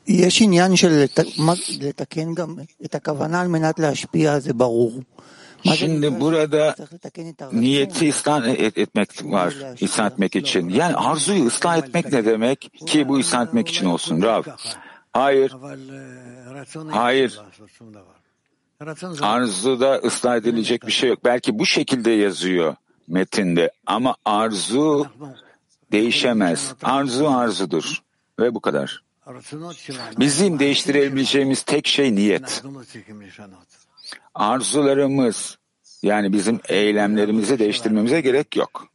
[0.06, 1.04] יש עניין של
[1.80, 5.02] לתקן גם את הכוונה על מנת להשפיע, זה ברור.
[5.64, 6.74] Şimdi burada
[7.52, 10.68] niyeti ıslah et, etmek var, ıslah etmek için.
[10.68, 14.42] Yani arzuyu ıslah etmek ne demek ki bu ıslah etmek için olsun Rav?
[15.12, 15.52] Hayır,
[16.90, 17.40] hayır.
[19.21, 21.19] Arzuda ıslah edilecek bir şey yok.
[21.25, 22.75] Belki bu şekilde yazıyor
[23.07, 25.07] metinde ama arzu
[25.91, 26.73] değişemez.
[26.83, 27.97] Arzu arzudur
[28.39, 29.03] ve bu kadar.
[30.19, 32.63] Bizim değiştirebileceğimiz tek şey niyet.
[34.35, 35.57] Arzularımız
[36.03, 38.87] yani bizim eylemlerimizi değiştirmemize gerek yok.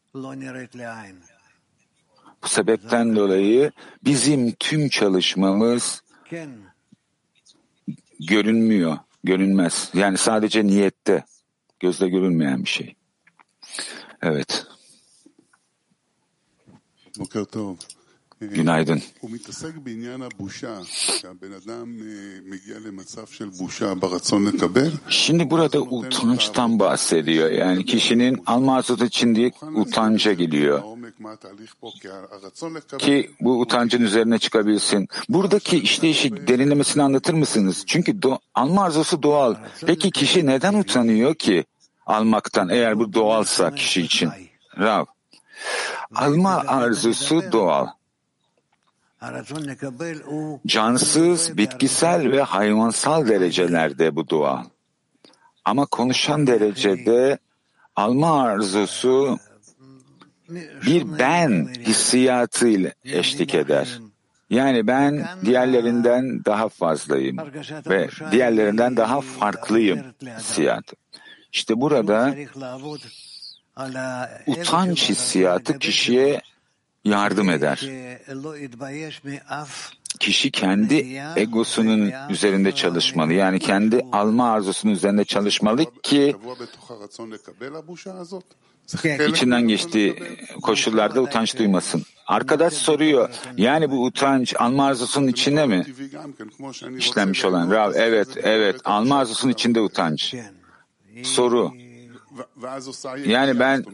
[2.43, 3.73] Bu sebepten dolayı
[4.05, 6.03] bizim tüm çalışmamız
[8.21, 9.91] görünmüyor, görünmez.
[9.95, 11.25] Yani sadece niyette,
[11.81, 12.95] gözle görünmeyen bir şey.
[14.23, 14.67] Evet.
[18.41, 19.03] Günaydın.
[25.09, 27.51] Şimdi burada utançtan bahsediyor.
[27.51, 30.83] Yani kişinin alma arzusu için değil, utanca geliyor.
[32.99, 35.09] Ki bu utancın üzerine çıkabilsin.
[35.29, 37.85] Buradaki işleyişi derinlemesini anlatır mısınız?
[37.87, 39.55] Çünkü do, alma arzusu doğal.
[39.87, 41.65] Peki kişi neden utanıyor ki
[42.07, 44.31] almaktan eğer bu doğalsa kişi için?
[44.79, 45.05] Rav.
[46.15, 47.87] Alma arzusu doğal.
[50.67, 54.65] Cansız, bitkisel ve hayvansal derecelerde bu doğal.
[55.65, 57.39] Ama konuşan derecede
[57.97, 59.39] alma arzusu
[60.87, 63.99] bir ben hissiyatıyla eşlik eder.
[64.51, 67.37] Yani ben diğerlerinden daha fazlayım
[67.87, 70.01] ve diğerlerinden daha farklıyım
[70.39, 70.97] hissiyatı.
[71.53, 72.35] İşte burada
[74.47, 76.41] utanç hissiyatı kişiye
[77.05, 77.89] yardım eder.
[80.21, 83.33] Kişi kendi egosunun üzerinde çalışmalı.
[83.33, 86.37] Yani kendi alma arzusunun üzerinde çalışmalı ki
[89.29, 90.23] içinden geçtiği
[90.63, 92.03] koşullarda utanç duymasın.
[92.27, 95.85] Arkadaş soruyor, yani bu utanç alma arzusunun içinde mi?
[96.99, 97.71] İşlenmiş olan.
[97.71, 100.35] Rav, evet, evet, alma arzusunun içinde utanç.
[101.23, 101.73] Soru,
[103.27, 103.85] yani ben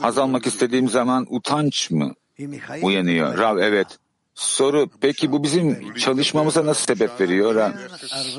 [0.00, 2.14] haz almak istediğim zaman utanç mı
[2.82, 3.38] uyanıyor?
[3.38, 3.98] Rav evet.
[4.34, 7.72] Soru peki bu bizim çalışmamıza nasıl sebep veriyor?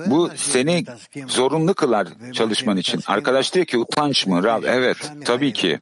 [0.06, 0.86] Bu seni
[1.28, 3.02] zorunlu kılar çalışman için.
[3.08, 4.44] Arkadaş diyor ki utanç mı?
[4.44, 5.80] Rav evet tabii ki.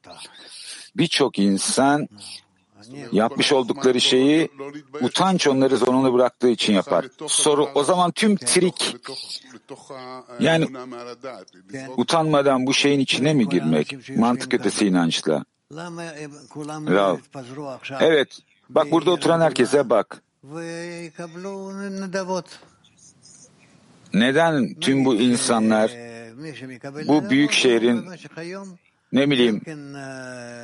[0.98, 2.08] Birçok insan
[3.12, 4.50] yapmış oldukları şeyi
[5.02, 7.06] utanç onları zorunlu bıraktığı için yapar.
[7.28, 8.96] Soru o zaman tüm trik
[10.40, 10.68] yani
[11.98, 14.10] utanmadan bu şeyin içine mi girmek?
[14.18, 15.46] Mantık ötesi inançla.
[16.92, 17.18] Rav.
[18.00, 18.40] Evet.
[18.70, 20.22] Bak burada oturan herkese bak.
[24.14, 25.92] Neden tüm bu insanlar
[27.08, 28.06] bu büyük şehrin
[29.12, 29.62] ne bileyim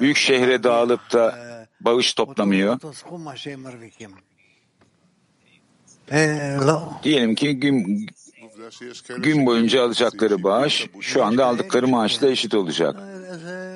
[0.02, 1.51] büyük şehre dağılıp da
[1.86, 2.80] bağış toplamıyor?
[7.04, 8.06] Diyelim ki gün,
[9.18, 12.96] gün boyunca alacakları bağış şu anda aldıkları maaşla eşit olacak.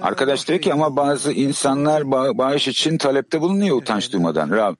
[0.02, 4.50] Arkadaş diyor ki ama bazı insanlar bağış için talepte bulunuyor utanç duymadan.
[4.50, 4.76] Rab.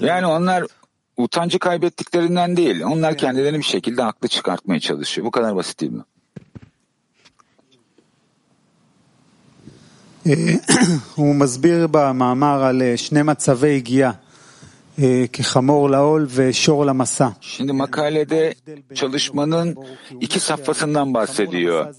[0.00, 0.64] Yani onlar
[1.16, 2.82] utancı kaybettiklerinden değil.
[2.82, 5.26] Onlar kendilerini bir şekilde haklı çıkartmaya çalışıyor.
[5.26, 6.02] Bu kadar basit değil mi?
[11.15, 14.11] הוא מסביר במאמר על שני מצבי הגייה,
[15.33, 17.29] כחמור לעול ושור למסע.
[17.41, 18.53] Şimdi makalede
[18.95, 19.75] çalışmanın
[20.21, 21.95] iki safhasından bahsediyor.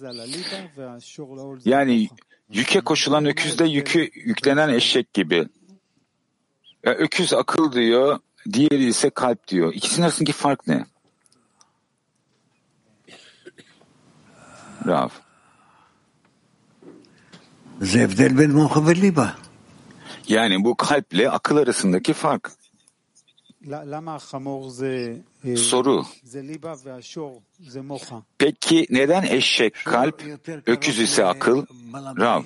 [1.64, 2.09] Yani
[2.53, 5.48] yüke koşulan öküzde yükü yüklenen eşek gibi.
[6.83, 8.18] Öküz akıl diyor,
[8.53, 9.72] diğeri ise kalp diyor.
[9.74, 10.85] İkisinin arasındaki fark ne?
[14.87, 15.09] Rav.
[20.27, 22.51] Yani bu kalple akıl arasındaki fark.
[25.57, 26.05] Soru.
[28.38, 30.23] Peki neden eşek kalp,
[30.65, 31.65] öküz ise akıl?
[31.93, 32.43] Rav.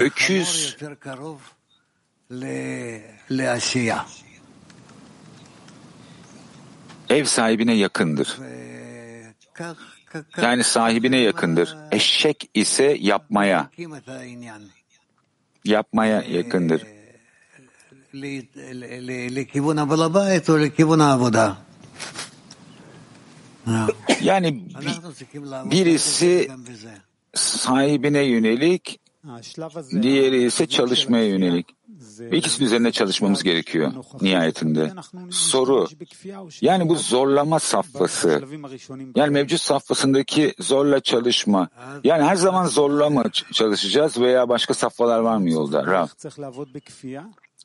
[0.00, 0.76] Öküz
[7.08, 8.38] ev sahibine yakındır.
[10.42, 11.76] Yani sahibine yakındır.
[11.92, 13.70] Eşek ise yapmaya,
[15.64, 16.82] yapmaya yakındır.
[24.20, 24.62] Yani
[25.70, 26.50] birisi
[27.34, 29.00] sahibine yönelik,
[30.02, 31.66] diğeri ise çalışmaya yönelik.
[32.32, 34.92] İkisinin üzerine çalışmamız gerekiyor nihayetinde.
[35.30, 35.86] Soru,
[36.60, 38.42] yani bu zorlama safhası,
[39.16, 41.68] yani mevcut safhasındaki zorla çalışma,
[42.04, 45.86] yani her zaman zorla mı çalışacağız veya başka safhalar var mı yolda?
[45.86, 46.06] Rav.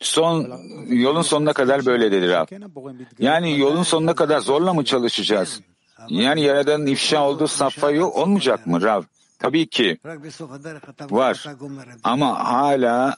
[0.01, 0.51] Son,
[0.87, 2.45] yolun sonuna kadar böyle dedi Rav.
[3.19, 5.61] Yani yolun sonuna kadar zorla mı çalışacağız?
[6.09, 9.03] Yani Yaradan'ın ifşa olduğu safha yok olmayacak mı Rav?
[9.39, 9.97] Tabii ki
[11.09, 11.45] var
[12.03, 13.17] ama hala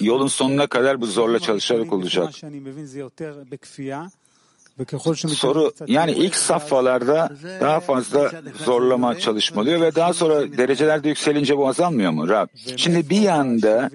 [0.00, 2.34] yolun sonuna kadar bu zorla çalışarak olacak.
[5.28, 8.30] Soru yani ilk safhalarda daha fazla
[8.64, 12.48] zorlama çalışmalıyor ve daha sonra derecelerde yükselince bu azalmıyor mu Rab?
[12.76, 13.90] Şimdi bir yanda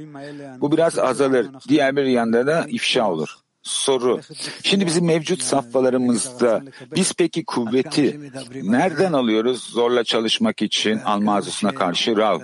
[0.61, 3.44] bu biraz azalır, diğer bir yanda da ifşa olur.
[3.65, 4.21] Soru.
[4.63, 6.63] Şimdi bizim mevcut safhalarımızda
[6.95, 8.19] biz peki kuvveti
[8.53, 12.39] nereden alıyoruz zorla çalışmak için alma arzusuna karşı Rav?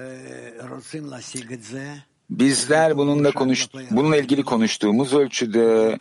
[2.32, 5.98] Bizler bununla konuş, bununla ilgili konuştuğumuz ölçüde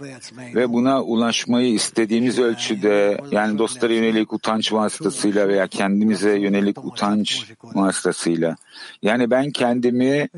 [0.55, 8.57] ve buna ulaşmayı istediğimiz ölçüde yani dostlara yönelik utanç vasıtasıyla veya kendimize yönelik utanç vasıtasıyla
[9.03, 10.29] yani ben kendimi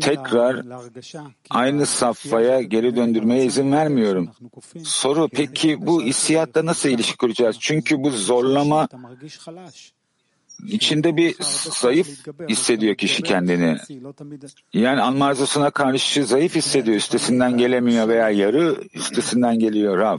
[0.00, 0.62] tekrar
[1.50, 4.30] aynı safhaya geri döndürmeye izin vermiyorum.
[4.84, 7.56] Soru peki bu hissiyatla nasıl ilişki kuracağız?
[7.60, 8.88] Çünkü bu zorlama
[10.66, 11.36] içinde bir
[11.80, 13.76] zayıf hissediyor kişi kendini.
[14.72, 16.96] Yani arzusuna karşı zayıf hissediyor.
[16.96, 20.18] Üstesinden gelemiyor veya yarı üstesinden geliyor Rav.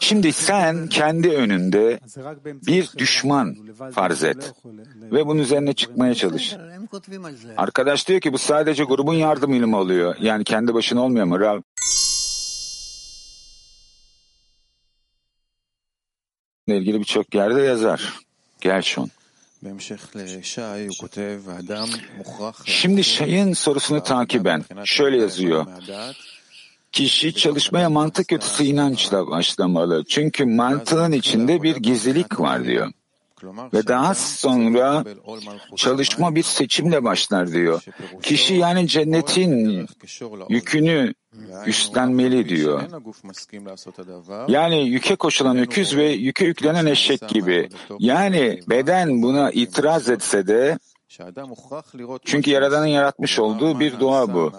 [0.00, 2.00] Şimdi sen kendi önünde
[2.66, 3.56] bir düşman
[3.92, 4.52] farz et
[5.02, 6.56] ve bunun üzerine çıkmaya çalış.
[7.56, 10.16] Arkadaş diyor ki bu sadece grubun yardımıyla mı oluyor?
[10.20, 11.60] Yani kendi başına olmuyor mu Rav?
[16.66, 18.25] ilgili birçok yerde yazar.
[18.60, 19.10] Gershon.
[22.64, 25.66] Şimdi Şay'ın sorusunu takiben şöyle yazıyor.
[26.92, 30.04] Kişi çalışmaya mantık ötesi inançla başlamalı.
[30.08, 32.92] Çünkü mantığın içinde bir gizlilik var diyor.
[33.72, 35.04] Ve daha sonra
[35.76, 37.82] çalışma bir seçimle başlar diyor.
[38.22, 39.86] Kişi yani cennetin
[40.48, 41.14] yükünü
[41.66, 42.82] üstlenmeli diyor.
[44.48, 47.68] Yani yüke koşulan öküz ve yüke yüklenen eşek gibi.
[47.98, 50.78] Yani beden buna itiraz etse de
[52.24, 54.52] çünkü Yaradan'ın yaratmış olduğu bir doğa bu.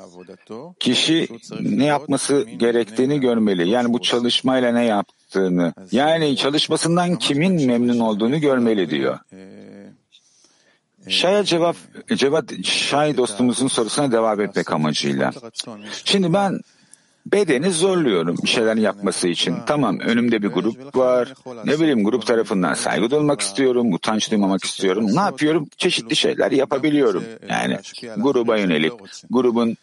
[0.79, 1.27] Kişi
[1.59, 3.69] ne yapması gerektiğini görmeli.
[3.69, 5.73] Yani bu çalışmayla ne yaptığını.
[5.91, 9.19] Yani çalışmasından kimin memnun olduğunu görmeli diyor.
[11.07, 11.75] Şaya cevap,
[12.15, 15.31] cevap Şay dostumuzun sorusuna devam etmek amacıyla.
[16.05, 16.59] Şimdi ben
[17.25, 19.55] bedeni zorluyorum bir şeyler yapması için.
[19.65, 21.33] Tamam önümde bir grup var.
[21.65, 25.15] Ne bileyim grup tarafından saygı duymak istiyorum, utanç duymamak istiyorum.
[25.15, 25.67] Ne yapıyorum?
[25.77, 27.23] Çeşitli şeyler yapabiliyorum.
[27.49, 27.77] Yani
[28.17, 28.93] gruba yönelik,
[29.29, 29.77] grubun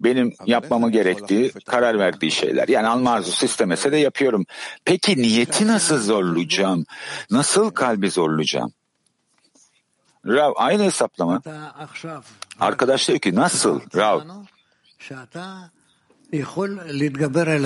[0.00, 2.68] benim yapmamı gerektiği, karar verdiği şeyler.
[2.68, 4.46] Yani alma arzusu istemese de yapıyorum.
[4.84, 6.84] Peki niyeti nasıl zorlayacağım?
[7.30, 8.72] Nasıl kalbi zorlayacağım?
[10.26, 11.42] Rav aynı hesaplama.
[12.60, 14.20] Arkadaş diyor ki nasıl Rav?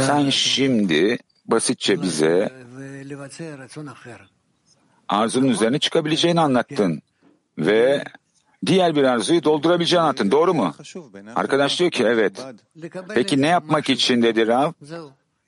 [0.07, 2.53] Sen şimdi basitçe bize
[5.09, 7.03] arzunun üzerine çıkabileceğini anlattın
[7.59, 8.05] ve
[8.67, 10.31] diğer bir arzuyu doldurabileceğini anlattın.
[10.31, 10.75] Doğru mu?
[11.37, 12.45] Arkadaş diyor ki evet.
[13.15, 14.73] Peki ne yapmak için dedi Rav?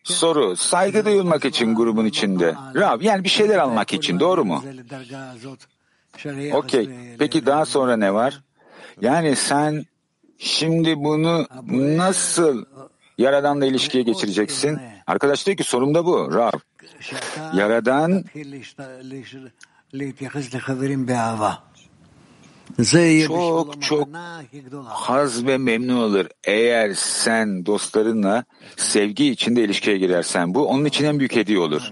[0.05, 2.55] Soru, saygı duyulmak için grubun içinde.
[2.75, 4.65] Rav, yani bir şeyler almak için, doğru mu?
[6.55, 6.91] Okey.
[7.19, 8.41] Peki daha sonra ne var?
[9.01, 9.85] Yani sen
[10.39, 12.65] şimdi bunu nasıl
[13.19, 14.81] Yaradan'la ilişkiye geçireceksin?
[15.07, 16.35] Arkadaş diyor ki sorum da bu.
[16.35, 16.51] Rav.
[17.55, 18.25] Yaradan
[23.27, 24.09] çok çok
[24.85, 28.45] haz ve memnun olur eğer sen dostlarınla
[28.77, 30.55] sevgi içinde ilişkiye girersen.
[30.55, 31.83] Bu onun için en büyük hediye olur.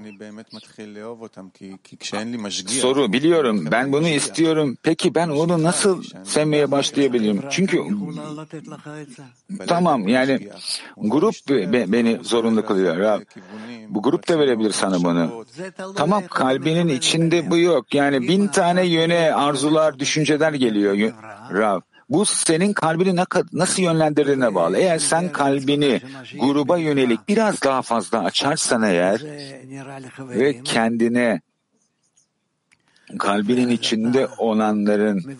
[2.66, 4.76] Soru biliyorum ben bunu istiyorum.
[4.82, 7.42] Peki ben onu nasıl sevmeye başlayabilirim?
[7.50, 7.82] Çünkü
[9.66, 10.48] tamam yani
[10.96, 11.34] grup
[11.92, 13.22] beni zorunda kılıyor.
[13.88, 15.44] Bu grup da verebilir sana bunu.
[15.96, 17.94] Tamam kalbinin içinde bu yok.
[17.94, 21.12] Yani bin tane yöne arzular, düşünceler geliyor geliyor
[21.52, 21.80] Rav.
[22.08, 23.20] Bu senin kalbini
[23.52, 24.76] nasıl yönlendirdiğine bağlı.
[24.76, 26.00] Eğer sen kalbini
[26.40, 29.22] gruba yönelik biraz daha fazla açarsan eğer
[30.20, 31.40] ve kendine
[33.18, 35.36] kalbinin içinde olanların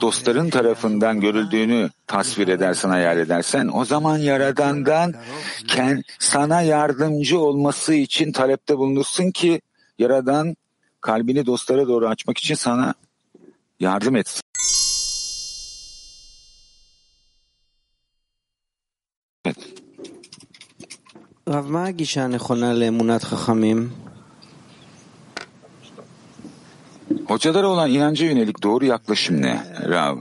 [0.00, 5.14] dostların tarafından görüldüğünü tasvir edersen, hayal edersen o zaman Yaradan'dan
[6.18, 9.60] sana yardımcı olması için talepte bulunursun ki
[9.98, 10.56] Yaradan
[11.00, 12.94] kalbini dostlara doğru açmak için sana
[13.80, 14.42] yardım etsin.
[21.48, 23.90] רב, מה הגישה הנכונה לאמונת חכמים?
[27.28, 29.54] Hocalara olan inanca yönelik doğru yaklaşım ne
[29.92, 30.18] Rav?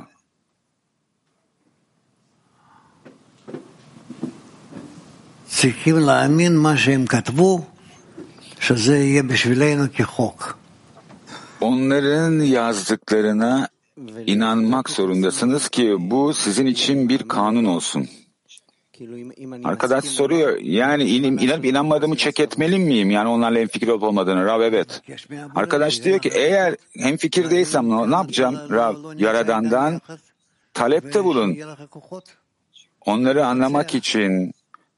[5.47, 7.65] צריכים להאמין מה שהם כתבו,
[8.59, 10.57] שזה יהיה בשבילנו כחוק.
[11.65, 13.67] Onların yazdıklarına
[14.25, 18.07] inanmak zorundasınız ki bu sizin için bir kanun olsun.
[19.63, 23.11] Arkadaş soruyor yani inim, inanıp inanmadığımı çek etmeli miyim?
[23.11, 24.45] Yani onlarla hemfikir olup olmadığını.
[24.45, 25.01] Rav evet.
[25.55, 28.59] Arkadaş diyor ki eğer hemfikir değilsem ne, yapacağım?
[28.71, 30.01] Rav Yaradan'dan
[30.73, 31.57] talepte bulun.
[33.05, 34.53] Onları anlamak için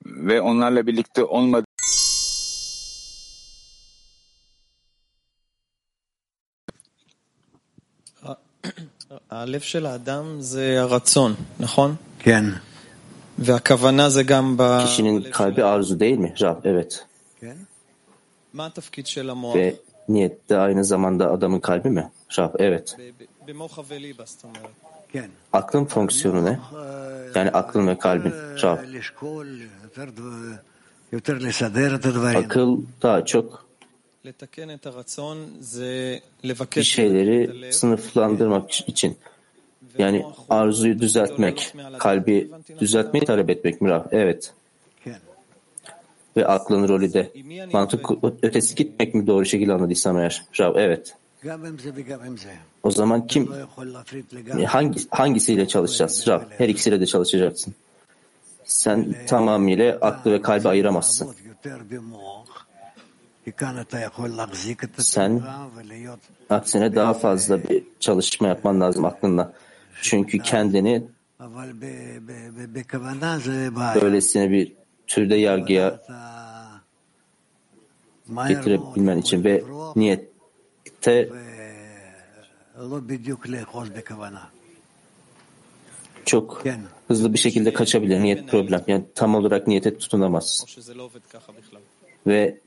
[0.06, 1.66] ve onlarla birlikte olmadığı
[9.31, 11.95] הלב של האדם זה הרצון, נכון?
[12.19, 12.45] כן.
[13.39, 14.63] והכוונה זה גם ב...
[14.63, 16.35] Kişinin kalbi arzu değil mi?
[16.41, 17.05] Rab, evet.
[18.55, 19.57] מה התפקיד של המוח?
[19.57, 19.75] Ve
[20.09, 22.11] niyet de aynı zamanda adamın kalbi mi?
[22.39, 22.97] Rab, evet.
[23.47, 24.71] במוח וליבה, זאת אומרת.
[25.13, 25.29] כן.
[25.53, 26.59] Aklın fonksiyonu ne?
[27.35, 28.33] Yani aklın ve kalbin.
[28.63, 29.47] Rab, לשקול
[29.85, 30.59] יותר דב-
[31.13, 32.39] יותר לסדר את הדברים.
[32.39, 33.65] akıl daha çok
[36.76, 39.18] bir şeyleri sınıflandırmak için
[39.98, 44.02] yani arzuyu düzeltmek, kalbi düzeltmeyi talep etmek mi?
[44.12, 44.54] Evet.
[46.38, 47.32] Ve aklın rolü de
[47.74, 48.10] mantık
[48.42, 50.46] ötesi gitmek mi doğru şekilde anladıysam eğer?
[50.60, 51.16] Rav, evet.
[52.84, 53.54] O zaman kim
[54.66, 56.28] hangi hangisiyle çalışacağız?
[56.28, 57.74] Rav, her ikisiyle de çalışacaksın.
[58.66, 61.36] Sen tamamıyla aklı ve kalbi ayıramazsın.
[64.98, 65.44] Sen
[66.50, 69.54] aksine daha fazla bir çalışma yapman lazım aklında.
[70.02, 71.04] Çünkü kendini
[74.02, 74.74] böylesine bir
[75.08, 76.02] türde yargıya
[78.48, 79.64] getirebilmen için ve
[79.96, 81.30] niyette
[86.26, 86.64] çok
[87.08, 88.20] hızlı bir şekilde kaçabilir.
[88.20, 88.84] Niyet problem.
[88.88, 90.66] Yani tam olarak niyete tutunamaz.
[92.28, 92.62] Ve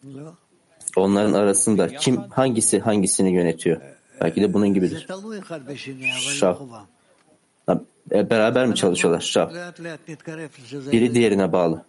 [0.97, 3.81] Onların arasında kim hangisi hangisini yönetiyor?
[4.21, 5.07] Belki de bunun gibidir.
[6.21, 6.59] Şah.
[8.11, 9.21] Beraber mi çalışıyorlar?
[9.21, 9.51] Şah.
[10.93, 11.85] Biri diğerine bağlı.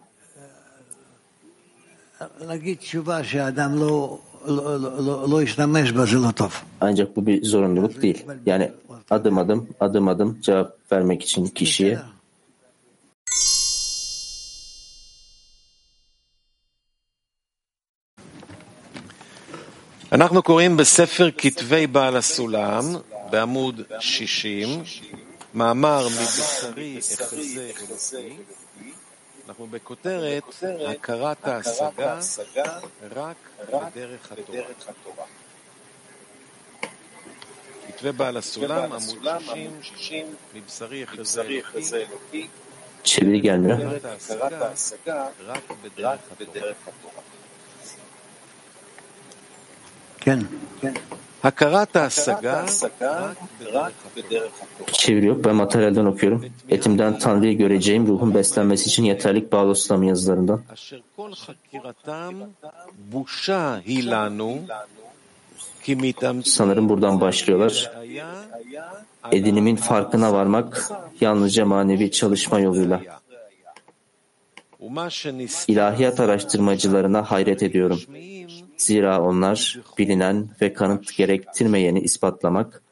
[6.80, 8.24] Ancak bu bir zorunluluk değil.
[8.46, 8.72] Yani
[9.10, 11.98] adım adım adım adım cevap vermek için kişiye
[20.12, 22.82] אנחנו קוראים בספר כתבי בעל הסולם,
[23.30, 24.82] בעמוד 60,
[25.54, 28.36] מאמר מבשרי אחזה אלוקי.
[29.48, 30.42] אנחנו בכותרת
[30.88, 32.18] הכרת ההשגה
[33.14, 33.36] רק
[33.68, 35.24] בדרך התורה.
[37.88, 39.28] כתבי בעל הסולם, עמוד
[39.82, 42.48] 60, מבשרי אחזה אלוקי.
[43.04, 47.31] הכרת ההשגה רק בדרך התורה.
[54.92, 55.44] Çeviri yok.
[55.44, 56.44] Ben materyalden okuyorum.
[56.68, 60.62] Etimden Tanrı'yı göreceğim ruhun beslenmesi için yeterlik bağlı İslam yazılarından.
[66.44, 67.92] Sanırım buradan başlıyorlar.
[69.32, 73.00] Edinimin farkına varmak yalnızca manevi çalışma yoluyla.
[75.68, 78.00] İlahiyat araştırmacılarına hayret ediyorum.
[78.82, 82.82] Zira onlar bilinen ve kanıt gerektirmeyeni ispatlamak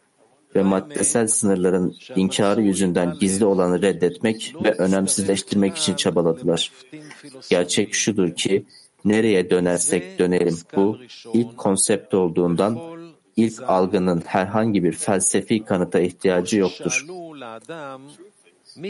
[0.56, 6.72] ve maddesel sınırların inkarı yüzünden gizli olanı reddetmek ve önemsizleştirmek için çabaladılar.
[7.50, 8.66] Gerçek şudur ki
[9.04, 10.98] nereye dönersek dönelim bu
[11.32, 12.78] ilk konsept olduğundan
[13.36, 17.06] ilk algının herhangi bir felsefi kanıta ihtiyacı yoktur.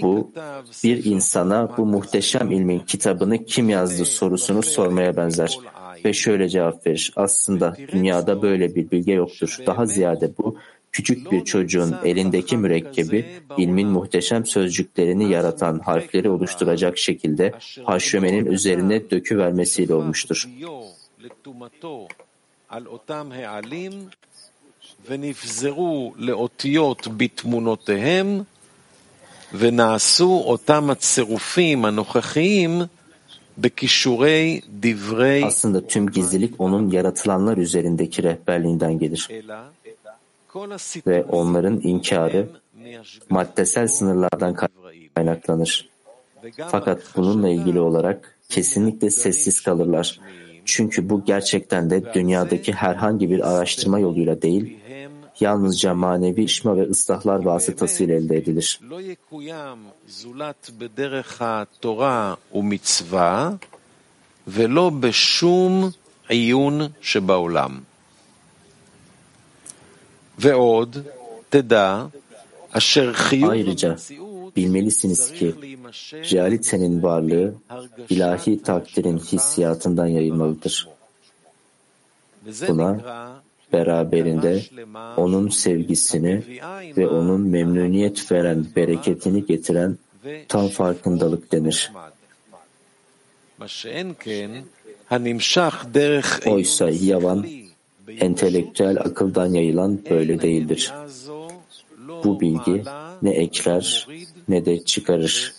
[0.02, 0.32] Bu
[0.84, 5.58] bir insana bu muhteşem ilmin kitabını kim yazdı sorusunu sormaya benzer
[6.05, 7.13] Ve şöyle cevap verir.
[7.15, 9.57] Aslında dünyada böyle bir bilge yoktur.
[9.65, 10.57] Daha ziyade bu
[10.91, 13.25] küçük bir çocuğun elindeki mürekkebi
[13.57, 17.53] ilmin muhteşem sözcüklerini yaratan harfleri oluşturacak şekilde
[17.83, 20.47] haşömenin üzerine döküvermesiyle olmuştur.
[25.09, 28.43] ונפזרו לאותיות בתמונותיהם,
[29.53, 32.98] ונעשו אותם הצירופים הנוכחיים בכישורי דברי
[35.44, 39.28] aslında tüm gizlilik onun yaratılanlar üzerindeki rehberliğinden gelir
[41.06, 42.48] ve onların inkarı
[43.30, 44.56] maddesel sınırlardan
[45.14, 45.88] kaynaklanır.
[46.68, 50.20] Fakat bununla ilgili olarak kesinlikle sessiz kalırlar.
[50.64, 54.79] Çünkü bu gerçekten de dünyadaki herhangi bir araştırma yoluyla değil,
[55.39, 58.79] yalnızca manevi işma ve ıslahlar vasıtasıyla elde edilir.
[58.89, 63.51] לא יקוים זולת בדרך התורה ומצווה,
[64.47, 65.89] ולא בשום
[66.29, 67.79] עיון שבעולם.
[70.39, 70.97] ועוד,
[71.49, 72.05] תדע,
[72.71, 77.55] אשר חיוב Ayrıca המציאות bilmelisiniz ki צריך להימשך realitenin varlığı
[78.09, 80.87] ilahi takdirin hissiyatından yayılmalıdır.
[82.45, 83.39] וזה Buna נקרא
[83.72, 84.62] beraberinde
[85.16, 86.42] onun sevgisini
[86.96, 89.98] ve onun memnuniyet veren bereketini getiren
[90.48, 91.92] tam farkındalık denir.
[96.46, 97.46] Oysa yavan,
[98.08, 100.92] entelektüel akıldan yayılan böyle değildir.
[102.24, 102.82] Bu bilgi
[103.22, 104.08] ne ekler
[104.48, 105.54] ne de çıkarır.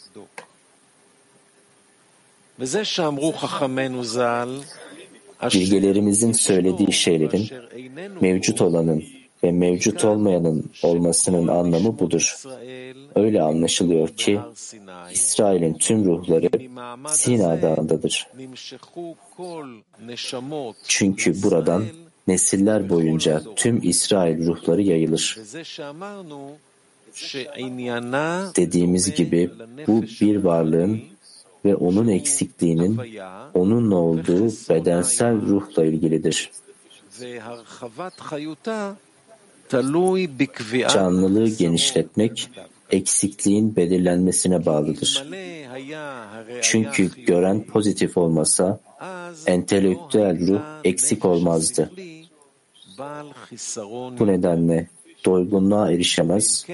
[5.54, 7.48] Bilgelerimizin söylediği şeylerin
[8.22, 9.04] mevcut olanın
[9.44, 12.36] ve mevcut olmayanın olmasının anlamı budur.
[13.16, 14.40] Öyle anlaşılıyor ki
[15.14, 16.50] İsrail'in tüm ruhları
[17.08, 18.28] Sina Dağı'ndadır.
[20.88, 21.84] Çünkü buradan
[22.28, 25.38] nesiller boyunca tüm İsrail ruhları yayılır.
[28.56, 29.50] Dediğimiz gibi
[29.88, 31.02] bu bir varlığın
[31.66, 33.00] ve onun eksikliğinin
[33.54, 36.52] onunla olduğu bedensel ruhla ilgilidir.
[40.90, 42.50] Canlılığı genişletmek
[42.92, 45.26] eksikliğin belirlenmesine bağlıdır.
[46.62, 48.80] Çünkü gören pozitif olmasa
[49.46, 51.92] entelektüel ruh eksik olmazdı.
[54.20, 54.88] Bu nedenle
[55.26, 56.66] doygunluğa erişemez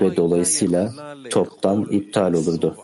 [0.00, 0.94] ve dolayısıyla
[1.30, 2.76] toptan iptal olurdu.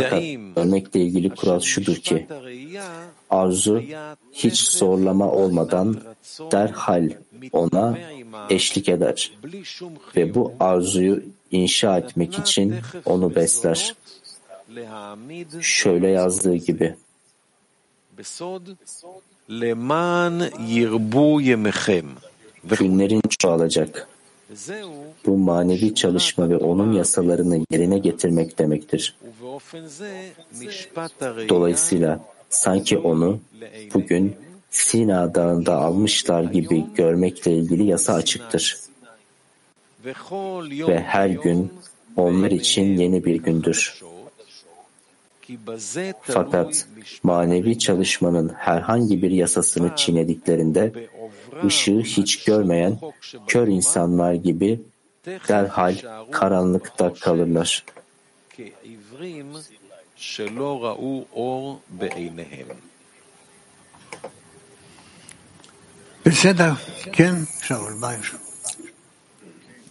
[0.00, 0.22] Fakat
[0.56, 2.26] örnekle ilgili kural şudur ki
[3.30, 3.82] arzu
[4.32, 6.00] hiç zorlama olmadan
[6.52, 7.10] derhal
[7.52, 7.98] ona
[8.50, 9.32] eşlik eder.
[10.16, 12.74] ve bu arzuyu inşa etmek için
[13.04, 13.94] onu besler.
[15.60, 16.96] Şöyle yazdığı gibi.
[22.78, 24.08] Günlerin çoğalacak.
[25.26, 29.16] Bu manevi çalışma ve onun yasalarını yerine getirmek demektir.
[31.48, 32.20] Dolayısıyla
[32.50, 33.40] sanki onu
[33.94, 34.36] bugün
[34.70, 38.78] Sina Dağı'nda almışlar gibi görmekle ilgili yasa açıktır.
[40.88, 41.72] Ve her gün
[42.16, 44.02] onlar için yeni bir gündür.
[46.22, 46.86] Fakat
[47.22, 50.92] manevi çalışmanın herhangi bir yasasını çiğnediklerinde
[51.64, 52.98] ışığı hiç görmeyen
[53.46, 54.80] kör insanlar gibi
[55.48, 55.94] derhal
[56.30, 57.84] karanlıkta kalırlar.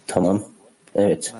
[0.07, 0.43] Tamam.
[0.95, 1.33] Evet.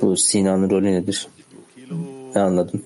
[0.00, 1.28] Bu Sina'nın rolü nedir?
[2.34, 2.82] Ne anladın?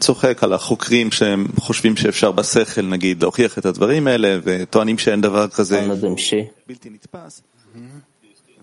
[0.00, 5.48] צוחק על החוקרים שהם חושבים שאפשר בשכל נגיד להוכיח את הדברים האלה וטוענים שאין דבר
[5.48, 7.42] כזה Anladığım şey בלתי נתפס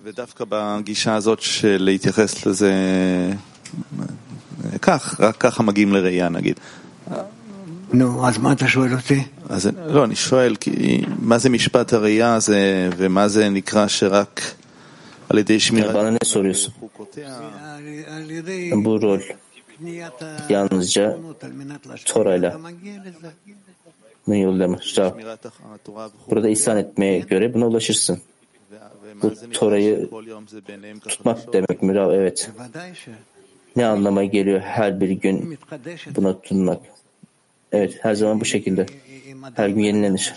[0.04, 2.74] ודווקא בגישה הזאת של להתייחס לזה
[4.00, 6.60] אה, כך, רק ככה מגיעים לראייה נגיד.
[7.93, 9.23] נו, אז מה אתה שואל אותי?
[9.49, 14.41] אז לא, אני שואל, כי מה זה משפט הראייה הזה ומה זה נקרא שרק
[15.29, 16.71] על ידי שמירת bana ne soruyorsun?
[16.81, 19.33] חוקותיה על על ידי Bu rol
[19.79, 22.47] קניית yalnızca העקרונות על מנת להשפיע, Torayla.
[22.49, 23.29] אתה מגיע לזה.
[24.29, 24.99] ne yollamış?
[24.99, 25.11] Rav.
[25.15, 26.31] שמירת התורה וכו'.
[26.31, 28.21] Burada ihsan etmeye göre buna ulaşırsın.
[29.05, 32.11] ומה זה תורayı מצווה שכל יום זה ביניהם ככה Tutmak demek mi Rav?
[32.11, 32.51] Evet.
[32.57, 33.09] בוודאי ש...
[33.77, 36.13] Ne anlama geliyor her bir היא gün מתחדשת.
[36.17, 36.81] buna tutunmak?
[37.72, 38.86] Evet her zaman bu şekilde.
[39.54, 40.34] Her gün yenilenir.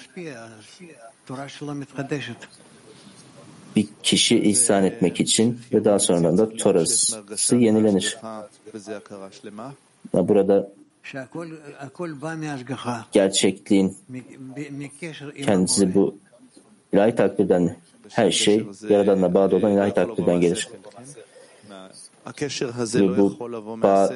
[3.77, 8.19] Bir kişi ihsan etmek için ve daha sonra da Torası yenilenir.
[10.15, 10.69] Burada
[13.13, 13.97] gerçekliğin
[15.45, 16.19] kendisi bu
[16.93, 17.77] ilahi takdirden
[18.09, 20.69] her şey Yaradan'la bağda olan ilahi takdirden gelir
[22.80, 23.38] Ve bu
[23.84, 24.10] bağ,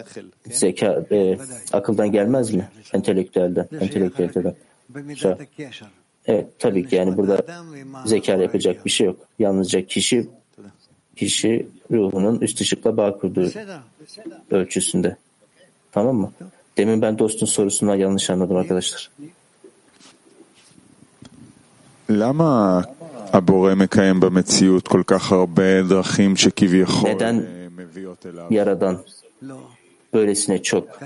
[0.52, 1.38] zeka, e,
[1.74, 2.70] akıldan gelmez mi?
[2.94, 4.56] Entelektüelden, entelektüelden.
[6.26, 7.38] Evet tabii ki yani burada
[8.06, 9.20] zeka yapacak bir şey yok.
[9.40, 10.30] Yalnızca kişi
[11.16, 13.50] kişi ruhunun üst ışıkla bağ kurduğu
[14.52, 15.18] ölçüsünde.
[15.92, 16.32] Tamam mı?
[16.78, 19.10] Demin ben dostun sorusundan yanlış anladım arkadaşlar.
[22.10, 22.82] למה
[23.34, 27.55] הבורא מקיים במציאות כל כך הרבה דרכים שכביכול Neden מביאות אליו?
[28.51, 29.05] Yaradan
[30.15, 31.01] böylesine çok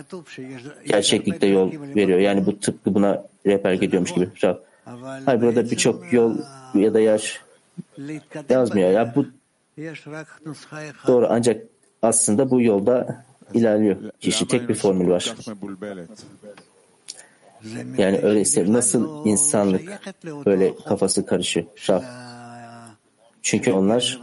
[0.86, 2.18] gerçeklikte yol veriyor.
[2.18, 4.28] Yani bu tıpkı buna rehber gidiyormuş gibi.
[5.26, 6.36] Hayır burada birçok yol
[6.74, 7.40] ya da yer
[8.48, 8.90] yazmıyor.
[8.90, 9.26] Ya bu
[11.06, 11.66] doğru ancak
[12.02, 13.24] aslında bu yolda
[13.54, 13.96] ilerliyor.
[14.20, 15.34] Kişi tek bir formül var.
[17.98, 20.00] Yani öyleyse nasıl insanlık
[20.46, 21.66] böyle kafası karışıyor?
[23.42, 24.20] Çünkü onlar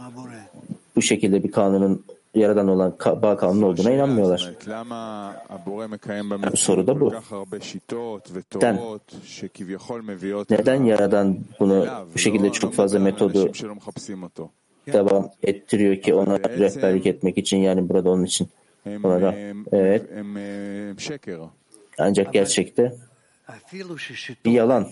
[0.96, 2.04] bu şekilde bir kanunun
[2.38, 4.52] yaradan olan bağ kanunu olduğuna inanmıyorlar.
[6.54, 7.14] Soru da bu.
[8.54, 8.80] Neden,
[10.50, 13.52] neden yaradan bunu bu şekilde çok fazla metodu
[14.92, 18.48] devam ettiriyor ki ona rehberlik etmek için yani burada onun için.
[18.86, 19.34] Onlara
[19.72, 20.02] evet.
[21.98, 22.94] ancak gerçekte
[24.44, 24.88] bir yalan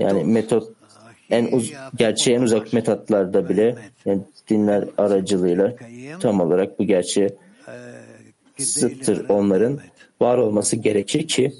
[0.00, 0.79] yani metot
[1.30, 5.74] en uz gerçeğe en uzak metotlarda bile yani dinler aracılığıyla
[6.20, 7.30] tam olarak bu gerçeği
[8.58, 9.80] zıttır onların
[10.20, 11.52] var olması gerekir ki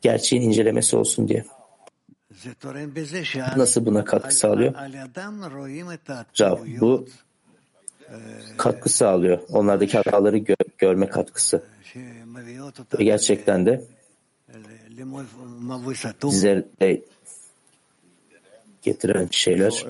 [0.00, 1.44] gerçeğin incelemesi olsun diye.
[3.56, 4.74] Nasıl buna katkı sağlıyor?
[6.40, 7.06] Rab bu
[8.56, 9.38] katkı sağlıyor.
[9.52, 11.62] Onlardaki hataları gö görme katkısı.
[12.98, 13.84] Ve gerçekten de
[16.24, 16.64] bizlere
[18.86, 19.86] getiren şeyler.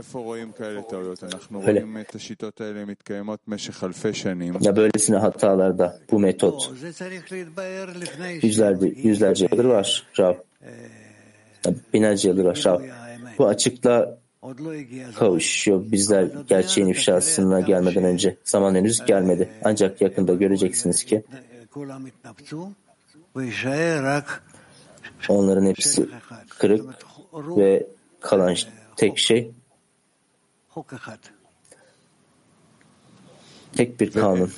[1.66, 1.84] Öyle.
[4.60, 6.72] Ya böylesine hatalarda bu metot
[8.42, 10.36] yüzlerce, yüzlerce yıldır var Rab.
[11.94, 12.82] Binlerce yıldır var Rab.
[13.38, 14.18] Bu açıkla
[15.14, 15.92] kavuşuyor.
[15.92, 19.48] Bizler gerçeğin ifşasına gelmeden önce zaman henüz gelmedi.
[19.64, 21.24] Ancak yakında göreceksiniz ki
[25.28, 26.08] onların hepsi
[26.58, 26.84] kırık
[27.56, 27.86] ve
[28.20, 28.54] kalan
[28.96, 29.50] tek şey.
[33.76, 34.50] Tek bir kanun.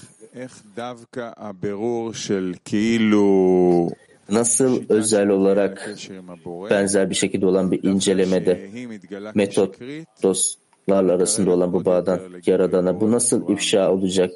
[4.28, 5.94] Nasıl özel olarak
[6.70, 8.70] benzer bir şekilde olan bir incelemede
[9.34, 9.76] metot
[10.22, 14.32] dostlarla arasında olan bu bağdan yaradana bu nasıl ifşa olacak?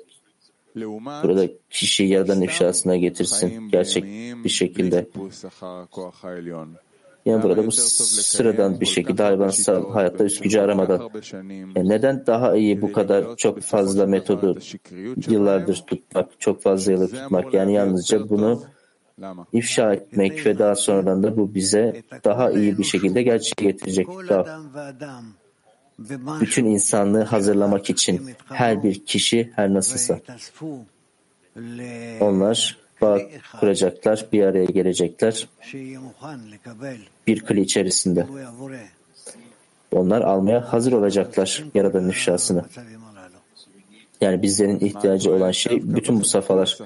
[1.22, 3.68] Burada kişi yaradan ifşasına getirsin.
[3.68, 4.04] Gerçek
[4.44, 5.08] bir şekilde.
[7.24, 11.10] Yani burada bu sıradan bir şekilde hayvansal hayatta üst gücü aramadan
[11.76, 14.58] e neden daha iyi bu kadar çok fazla metodu
[15.28, 18.62] yıllardır tutmak, çok fazla yıllar tutmak yani yalnızca bunu
[19.52, 24.08] ifşa etmek ve daha sonradan da bu bize daha iyi bir şekilde gerçeği getirecek.
[24.28, 24.60] Daha
[26.40, 30.20] bütün insanlığı hazırlamak için her bir kişi her nasılsa.
[32.20, 33.18] onlar bağ
[33.60, 35.48] kuracaklar, bir araya gelecekler
[37.26, 38.26] bir kli içerisinde.
[39.92, 42.64] Onlar almaya hazır olacaklar Yaradan'ın ifşasını.
[44.20, 46.78] Yani bizlerin ihtiyacı olan şey bütün bu safhalar.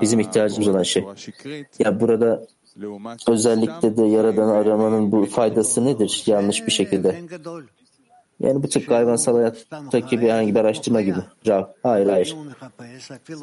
[0.00, 1.04] Bizim ihtiyacımız olan şey.
[1.78, 2.46] Ya burada
[3.28, 6.22] özellikle de Yaradan'ı aramanın bu faydası nedir?
[6.26, 7.20] Yanlış bir şekilde.
[8.40, 11.18] Yani bu tıpkı hayvansal hayattaki bir herhangi bir araştırma gibi.
[11.82, 12.36] Hayır hayır.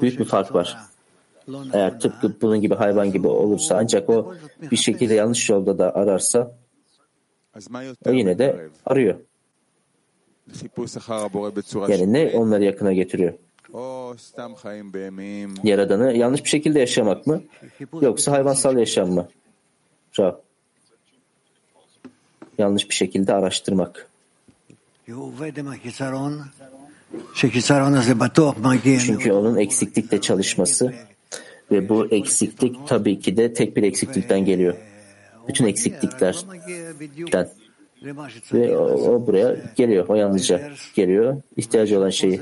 [0.02, 0.78] Büyük bir fark var.
[1.74, 4.34] Eğer tıpkı bunun gibi hayvan gibi olursa ancak o
[4.72, 6.56] bir şekilde yanlış yolda da ararsa
[8.06, 9.16] o yine de arıyor.
[11.92, 13.34] Yani ne onları yakına getiriyor?
[15.64, 17.44] Yaradanı yanlış bir şekilde yaşamak mı?
[18.02, 19.28] Yoksa hayvansal yaşam mı?
[20.20, 20.36] Rab.
[22.58, 24.10] Yanlış bir şekilde araştırmak.
[29.06, 30.94] Çünkü onun eksiklikle çalışması
[31.72, 34.74] ve bu eksiklik tabii ki de tek bir eksiklikten geliyor.
[35.48, 36.60] Bütün eksikliklerden.
[38.54, 40.06] Ve o, o buraya geliyor.
[40.08, 41.42] O yalnızca geliyor.
[41.58, 42.42] İhtiyacı olan şeyi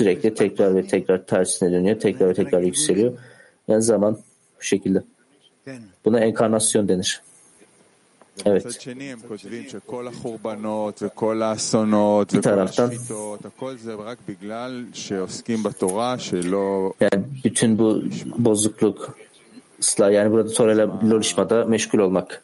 [0.00, 3.18] sürekli tekrar ve tekrar tersine dönüyor, tekrar ve tekrar yükseliyor.
[3.68, 4.18] Yani zaman
[4.58, 5.02] bu şekilde.
[6.04, 7.22] Buna enkarnasyon denir.
[8.46, 8.62] Evet.
[12.32, 12.92] Bir taraftan
[17.00, 18.02] yani bütün bu
[18.38, 19.16] bozukluk
[19.98, 22.42] yani burada Torah ile lolişmada meşgul olmak.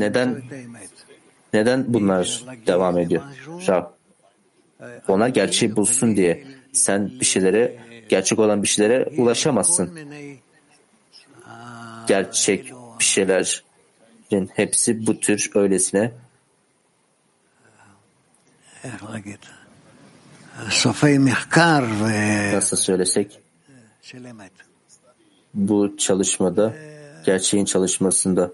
[0.00, 0.42] Neden
[1.52, 3.22] neden bunlar devam ediyor?
[3.68, 3.84] Rab.
[5.08, 6.44] Onlar gerçeği bulsun diye.
[6.72, 7.76] Sen bir şeylere,
[8.08, 9.98] gerçek olan bir şeylere ulaşamazsın
[12.08, 16.12] gerçek bir şeylerin hepsi bu tür öylesine
[22.54, 23.40] nasıl söylesek
[25.54, 26.74] bu çalışmada
[27.24, 28.52] gerçeğin çalışmasında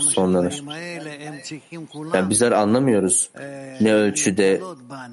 [0.00, 0.62] sonlanır.
[2.14, 3.30] Yani bizler anlamıyoruz
[3.80, 4.62] ne ölçüde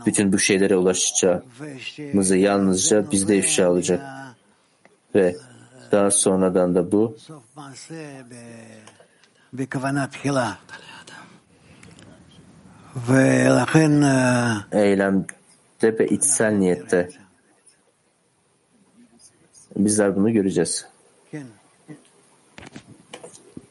[0.05, 4.01] bütün bu şeylere ulaşacağımızı yalnızca bizde ifşa olacak.
[5.15, 5.35] Ve
[5.92, 8.86] daha sonradan da bu סוף מעשה ב-
[9.52, 10.52] בכוונה תחילה.
[13.06, 17.08] ולכן אה, eylemde ve içsel niyette
[19.76, 20.84] bizler bunu göreceğiz.
[21.30, 21.46] כן,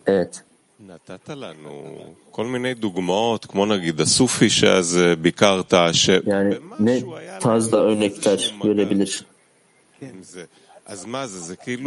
[0.07, 0.41] Evet.
[0.79, 1.95] נתת לנו
[2.31, 7.89] כל מיני דוגמאות, כמו נגיד הסופי שאז אה, ביקרת, Yani ne שבמשהו היה tarzda לנו
[7.91, 9.23] örnekler איזשהו מגע görebilir.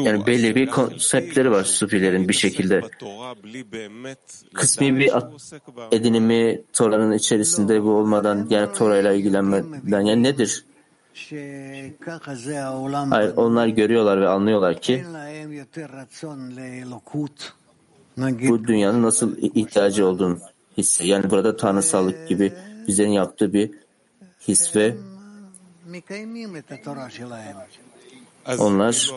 [0.05, 2.81] Yani belli bir konseptleri var Sufilerin bir şekilde.
[4.53, 5.11] Kısmi bir
[5.91, 10.65] edinimi Tora'nın içerisinde bu olmadan yani Tora'yla ilgilenmeden yani nedir?
[13.09, 15.05] Hayır, onlar görüyorlar ve anlıyorlar ki
[18.17, 20.39] bu dünyanın nasıl ihtiyacı olduğunu
[20.77, 21.07] hissi.
[21.07, 22.53] Yani burada tanrısallık gibi
[22.87, 23.71] bizlerin yaptığı bir
[24.47, 24.95] his ve
[28.57, 29.11] onlar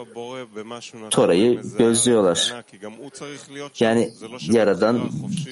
[1.10, 2.54] Tora'yı gözlüyorlar.
[3.80, 4.10] Yani
[4.40, 5.00] Yaradan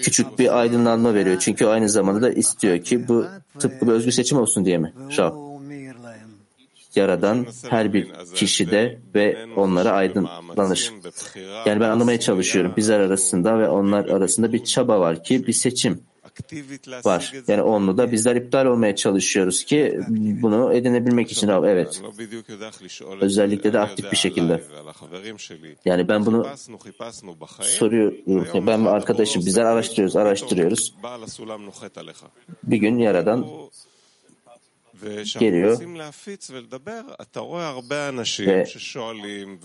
[0.03, 1.37] küçük bir aydınlanma veriyor.
[1.41, 3.27] Çünkü aynı zamanda da istiyor ki bu
[3.59, 4.93] tıpkı bir özgür seçim olsun diye mi?
[5.19, 5.35] Rab.
[6.97, 10.93] Yaradan her bir kişide ve onlara aydınlanır.
[11.67, 12.73] Yani ben anlamaya çalışıyorum.
[12.77, 16.01] Bizler arasında ve onlar arasında bir çaba var ki bir seçim
[17.05, 17.33] var.
[17.49, 20.01] Yani onu da bizler iptal olmaya çalışıyoruz ki
[20.43, 22.03] bunu edinebilmek için evet.
[23.21, 24.63] Özellikle de aktif bir şekilde.
[25.85, 26.47] Yani ben bunu
[27.61, 28.67] soruyorum.
[28.67, 30.95] Ben arkadaşım bizler araştırıyoruz, araştırıyoruz.
[32.65, 33.47] Bir gün Yaradan
[35.00, 35.26] ו-
[38.66, 39.58] ששואלים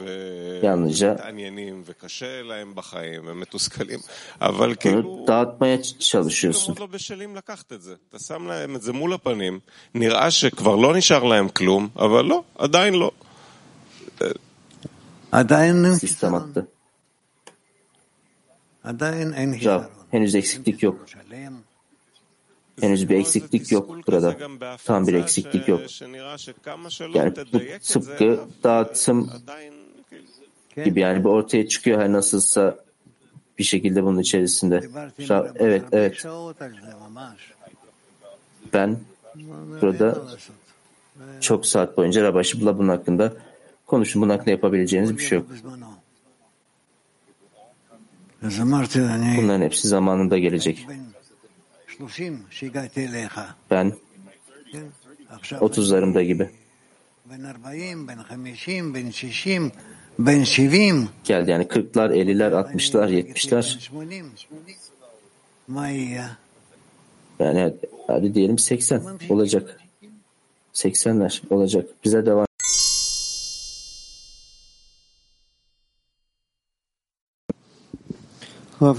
[0.63, 3.99] yalnızca ומתעניינים וקשה להם בחיים, הם מתוסכלים,
[4.41, 5.03] אבל כאילו...
[5.03, 6.69] bunu dağıtmaya הם çalışıyorsun.
[6.73, 7.95] עוד לא בשלים לקחת את זה.
[8.09, 9.61] אתה שם להם את זה מול הפנים,
[9.95, 13.11] נראה שכבר לא נשאר להם כלום, אבל לא, עדיין לא.
[15.33, 16.53] עדיין אין Sistem חיסרון.
[16.55, 16.61] attı.
[18.83, 19.85] עדיין אין Ya, חיסרון.
[20.13, 20.97] henüz eksiklik yok.
[22.82, 24.38] Henüz bir eksiklik yok burada.
[24.86, 25.82] Tam bir eksiklik yok.
[27.14, 29.32] Yani bu tıpkı dağıtım
[30.86, 32.86] gibi yani bir ortaya çıkıyor her nasılsa
[33.58, 34.82] bir şekilde bunun içerisinde.
[35.56, 36.26] Evet, evet.
[38.74, 38.98] Ben
[39.82, 40.24] burada
[41.42, 43.34] çok saat boyunca Rabaşib'la bunun hakkında
[43.86, 44.22] konuşun.
[44.22, 45.48] Bunun hakkında yapabileceğiniz bir şey yok.
[49.38, 50.88] Bunların hepsi zamanında gelecek.
[53.72, 53.94] Ben
[55.52, 56.50] 30'larımda gibi.
[61.24, 63.90] Geldi yani 40'lar, 50'ler, 60'lar, 70'ler.
[67.40, 67.74] Yani
[68.08, 69.80] hadi diyelim 80 olacak.
[70.74, 71.90] 80'ler olacak.
[72.06, 72.46] Bize devam.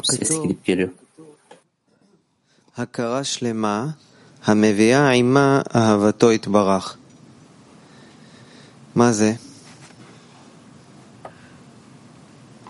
[0.04, 0.88] Ses gidip geliyor.
[2.77, 3.87] הכרה שלמה
[4.45, 6.97] המביאה עימה אהבתו יתברך.
[8.95, 9.33] מה זה?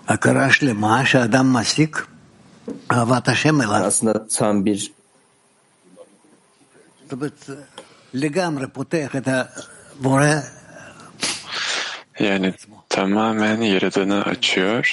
[0.08, 2.08] הכרה שלמה שאדם מסיק
[2.92, 3.88] אהבת השם Yani אליו.
[3.88, 4.92] aslında tam bir
[7.04, 7.50] זאת אומרת,
[8.14, 10.26] לגמרי פותח את הבורא
[12.20, 12.54] Yani
[12.90, 14.84] tamamen Yaradan'ı açıyor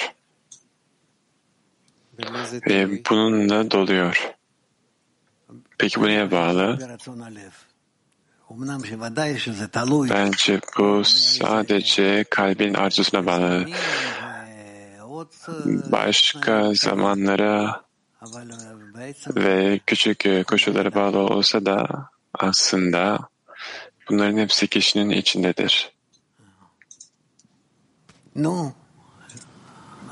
[2.19, 3.03] במה זה ve תלוי?
[3.09, 4.31] bununla doluyor.
[5.78, 6.78] Peki bu neye bağlı?
[10.10, 13.66] Bence bu sadece kalbin arzusuna bağlı.
[15.92, 17.82] Başka zamanlara
[19.36, 23.18] ve küçük koşullara bağlı olsa da aslında
[24.10, 25.92] bunların hepsi kişinin içindedir.
[28.34, 28.72] No.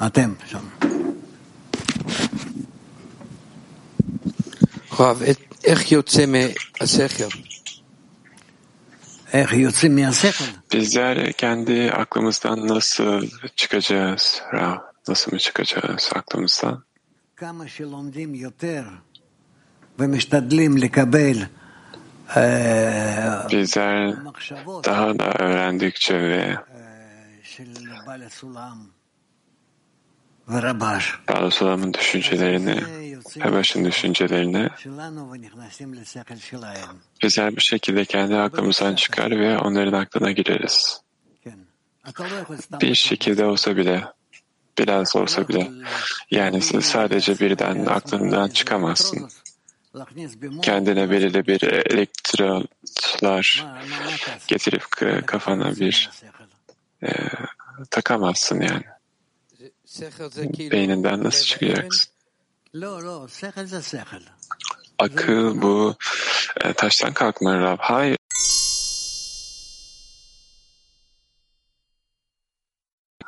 [0.01, 0.37] Atem.
[4.99, 5.52] Rav, et
[10.73, 14.43] Bizler kendi aklımızdan nasıl çıkacağız?
[14.53, 14.77] Rav,
[15.09, 16.85] nasıl mı çıkacağız aklımızdan?
[23.51, 24.15] Bizler
[24.85, 26.57] daha da öğrendikçe ve
[31.27, 32.81] Parasulam'ın düşüncelerini,
[33.39, 34.69] Hebeş'in düşüncelerini
[37.21, 41.01] güzel bir şekilde kendi aklımızdan çıkar ve onların aklına gireriz.
[42.81, 44.05] Bir şekilde olsa bile,
[44.79, 45.71] biraz olsa bile,
[46.31, 49.31] yani sadece birden aklından çıkamazsın
[50.63, 53.67] kendine belirli bir elektrotlar
[54.49, 54.85] getirip
[55.27, 56.11] kafana bir
[57.03, 57.09] e,
[57.91, 58.85] takamazsın yani
[60.71, 62.13] beyninden nasıl çıkacaksın?
[64.99, 65.97] Akıl bu
[66.65, 67.79] e, taştan kalkma Rab.
[67.81, 68.17] Hayır.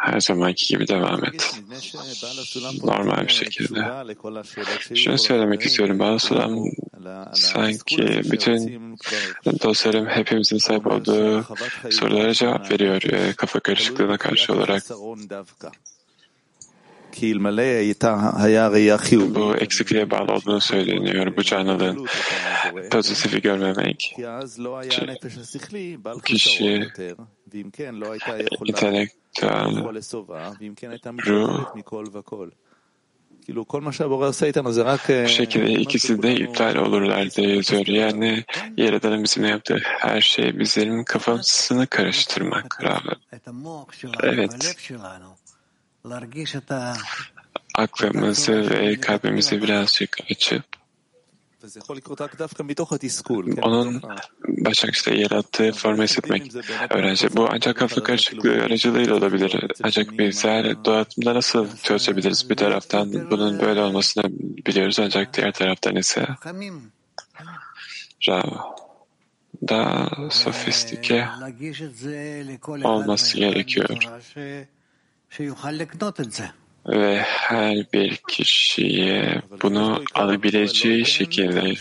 [0.05, 1.61] her zamanki gibi devam et.
[2.83, 3.81] Normal bir şekilde.
[4.95, 5.99] Şunu söylemek istiyorum.
[5.99, 6.65] Bana sulam
[7.33, 8.81] sanki bütün
[9.63, 11.47] dostlarım hepimizin sahip olduğu
[11.91, 14.83] sorulara cevap veriyor e, kafa karışıklığına karşı olarak.
[19.35, 22.07] Bu eksikliğe bağlı olduğunu söyleniyor bu canlılığın.
[22.91, 24.15] Pozitifi görmemek
[26.21, 26.91] kişi
[28.65, 29.85] intelektüel
[31.27, 31.77] ruh
[35.25, 37.87] bu şekilde ikisi de iptal olurlar diye yazıyor.
[37.87, 38.45] Yani
[38.77, 42.83] Yaradan'ın bizimle yaptığı her şey bizlerin kafasını karıştırmak.
[44.23, 44.77] Evet
[47.75, 50.65] aklımızı ve kalbimizi birazcık açıp
[53.63, 54.03] onun
[54.49, 56.53] Başakşehir'de yarattığı formu hissetmek
[56.91, 57.37] öğrenci.
[57.37, 59.71] Bu ancak kafa karışıklığı aracılığıyla olabilir.
[59.83, 62.51] Ancak bizler doğatımda nasıl çözebiliriz?
[62.51, 64.25] Bir taraftan bunun böyle olmasını
[64.67, 66.27] biliyoruz ancak diğer taraftan ise
[69.69, 71.29] daha sofistike
[72.85, 73.99] olması gerekiyor
[76.89, 81.75] ve her bir kişiye bunu alabileceği şekilde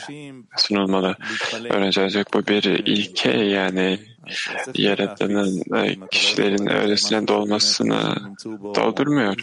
[0.58, 1.16] sunulmalı.
[1.70, 4.00] Öğrenci ancak bu bir ilke yani
[4.76, 5.50] yaratılan
[6.12, 9.36] kişilerin öylesine dolmasını doldurmuyor.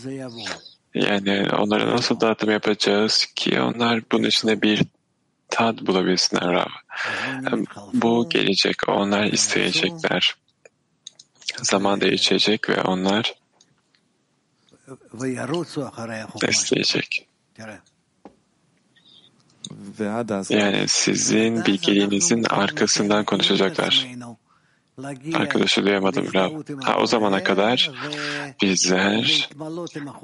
[0.94, 4.82] Yani onlara nasıl dağıtım yapacağız ki onlar bunun içinde bir
[5.50, 6.66] tat bulabilsinler
[7.94, 10.34] Bu gelecek, onlar isteyecekler.
[11.62, 13.39] Zaman değişecek ve onlar
[16.42, 17.26] besleyecek.
[20.50, 24.06] Yani sizin bilgeliğinizin arkasından konuşacaklar.
[25.34, 26.82] Arkadaşı duyamadım Rab.
[26.82, 27.90] Ha, o zamana kadar
[28.62, 29.48] bizler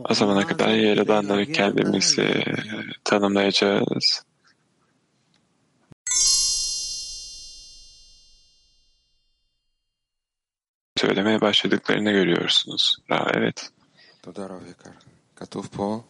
[0.08, 2.44] o zamana kadar Yaradan'la kendimizi
[3.04, 4.22] tanımlayacağız.
[10.96, 12.96] Söylemeye başladıklarını görüyorsunuz.
[13.10, 13.70] Rab, evet.
[14.25, 14.89] תודה רב יקר.
[15.35, 16.01] כתוב פה,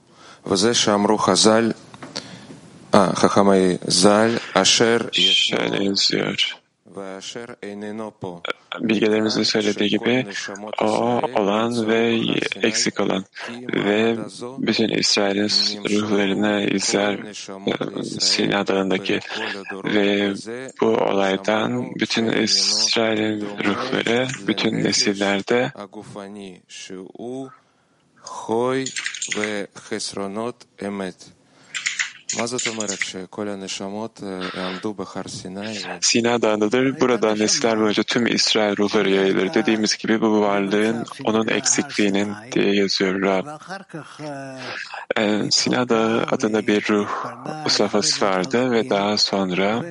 [0.45, 1.72] וזה שאמרו חז"ל,
[2.93, 6.36] אה, חכמי ז"ל, אשר Şöyle yazıyor.
[6.95, 8.41] ואשר איננו פה.
[8.80, 10.26] Bilgelerimizin söylediği gibi
[10.82, 12.20] o olan ve
[12.62, 13.26] eksik olan
[13.74, 14.18] ve
[14.57, 15.49] bütün İsrail'in
[15.89, 17.14] ruhlarına izler
[17.68, 19.20] e, Sina Dağı'ndaki
[19.84, 20.34] ve
[20.82, 25.72] bu olaydan bütün İsrail'in ruhları bütün nesillerde
[28.27, 28.89] Hoy
[29.37, 31.36] ve Hesronot Emet.
[36.01, 37.01] Sina Dağı'ndadır.
[37.01, 39.55] Burada nesiller boyunca tüm İsrail ruhları yayılır.
[39.55, 43.47] Dediğimiz gibi bu varlığın onun eksikliğinin diye yazıyor Rab.
[45.16, 45.81] Ee, Sina
[46.31, 47.09] adında bir ruh
[47.68, 49.83] safhası vardı ve daha sonra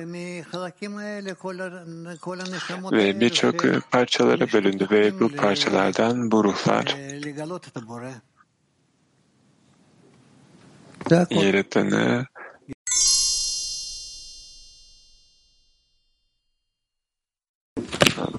[2.92, 6.96] ve birçok parçalara bölündü ve bu parçalardan bu ruhlar
[11.30, 12.28] И это на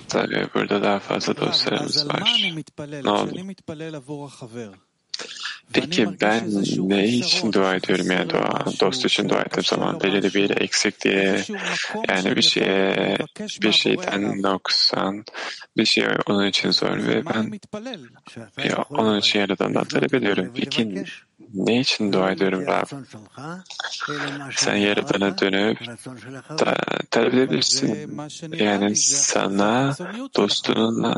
[0.10, 2.24] Tabii burada daha fazla dostlarımız var.
[3.04, 3.32] Ne oldu?
[5.74, 6.44] Peki ben
[6.78, 11.44] ne için dua ediyorum yani dua, dost için dua ettiğim zaman belirli bir eksikliğe
[12.10, 13.18] yani bir şeye
[13.62, 15.26] bir şeyden noksan
[15.78, 17.60] bir şey onun için zor ve ben
[18.66, 20.54] ya, onun için yaradandan talep ediyorum.
[20.56, 21.06] Peki
[21.54, 22.86] ne için dua ediyorum Rab?
[24.56, 25.80] Sen yaradana dönüp
[26.60, 26.76] da,
[27.12, 28.20] talep edebilirsin.
[28.60, 29.96] Yani sana
[30.36, 31.16] dostunun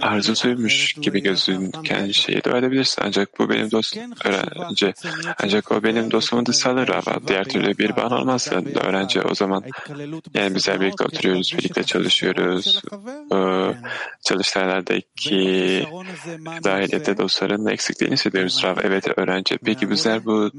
[0.00, 3.02] arzusuymuş gibi gözüken şeyi dua edebilirsin.
[3.06, 3.91] Ancak bu benim dost
[4.24, 4.94] öğrenci.
[5.42, 7.28] Ancak o benim dostumun dışsalı Rab.
[7.28, 9.64] Diğer türlü bir bağın olmazsa öğrenci o zaman
[10.34, 12.82] yani bizler birlikte oturuyoruz, birlikte çalışıyoruz.
[13.30, 13.74] O
[14.24, 15.86] çalıştaylardaki
[16.64, 18.76] dahiliyette dostların eksikliğini hissediyoruz Rav.
[18.82, 19.58] Evet öğrenci.
[19.64, 20.50] Peki bizler bu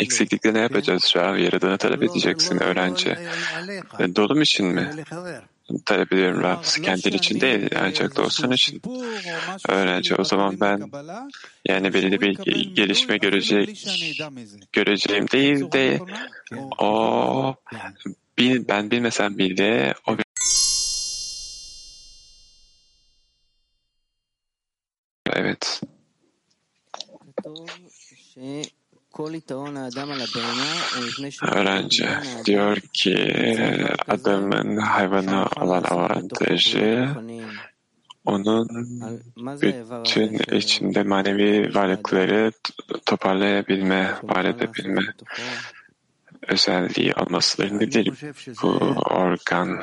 [0.00, 1.36] eksiklikle ne yapacağız Rav?
[1.36, 3.16] Yaradanı talep edeceksin öğrenci.
[4.16, 4.90] Dolum için mi?
[5.78, 6.64] Talep ediyorum Rab.
[6.82, 8.82] Kendin için değil ancak dostun için.
[9.68, 10.90] Öğrenci o zaman ben
[11.68, 12.38] yani belirli bir
[12.74, 13.86] gelişme görecek
[14.72, 16.00] göreceğim değil de
[16.78, 17.54] o
[18.38, 20.16] bil, ben bilmesem bile o
[31.42, 32.08] Öğrenci
[32.44, 33.16] diyor ki
[34.08, 37.08] adamın hayvana olan avantajı
[38.24, 38.68] onun
[40.04, 42.52] bütün içinde manevi varlıkları
[43.06, 45.02] toparlayabilme, var edebilme
[46.48, 47.80] özelliği olmasıdır.
[47.80, 48.12] Nedir
[48.62, 48.68] bu
[49.10, 49.82] organ?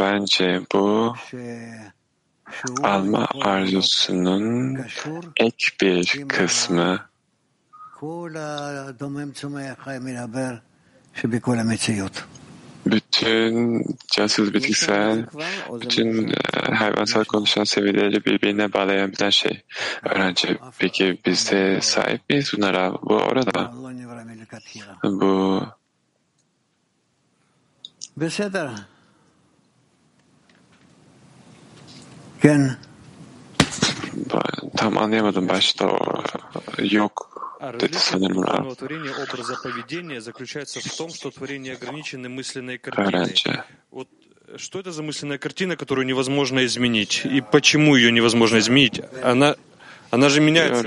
[0.00, 1.14] Bence bu
[2.82, 4.78] alma arzusunun
[5.36, 7.00] ek bir kısmı
[12.86, 15.26] bütün cansız bitkisel,
[15.80, 16.34] bütün
[16.72, 19.62] hayvansal konuşan seviyeleri birbirine bağlayabilen şey.
[20.02, 22.92] Öğrenci, peki biz de sahip miyiz bunlara?
[23.02, 23.72] Bu orada.
[25.02, 25.70] Bu
[34.76, 36.24] Там он я думаю, что
[36.78, 37.30] э, йог
[37.60, 43.34] а Различие творения образа поведения заключается в том, что творение ограничены мысленной картиной.
[43.90, 44.08] Вот
[44.48, 47.22] э, что это за мысленная картина, которую невозможно изменить?
[47.26, 49.02] И почему ее невозможно изменить?
[49.22, 49.56] Она,
[50.10, 50.84] она же меняется.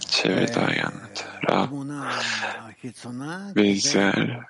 [0.00, 0.60] Все э, это.
[3.56, 4.40] Bizler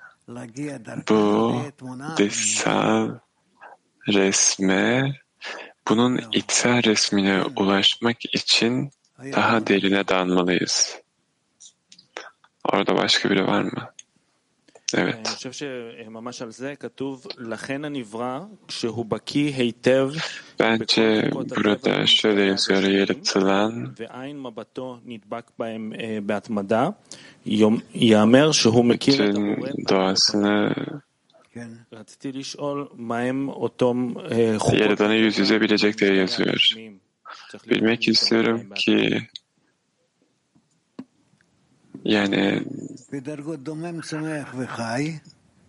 [1.09, 1.55] bu
[2.17, 3.19] dışsal
[4.07, 5.15] resme,
[5.87, 10.97] bunun içsel resmine ulaşmak için daha derine dalmalıyız.
[12.63, 13.93] Orada başka biri var mı?
[14.95, 15.17] Evet.
[20.59, 23.95] Bence burada şöyle yazıyor yaratılan
[28.93, 30.75] bütün doğasını
[34.73, 36.71] Yaradan'ı yüz yüze bilecek diye yazıyor.
[37.69, 39.27] Bilmek istiyorum ki
[42.07, 42.63] yani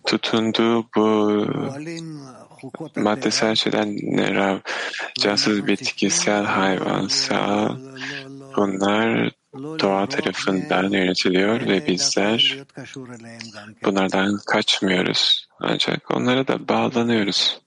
[0.07, 1.47] tutunduğu bu
[2.97, 4.61] maddesel şeyden ne
[5.21, 7.77] cansız bitkisel hayvansal
[8.57, 12.59] bunlar doğa tarafından yönetiliyor ve bizler
[13.85, 15.49] bunlardan kaçmıyoruz.
[15.61, 17.61] Ancak onlara da bağlanıyoruz.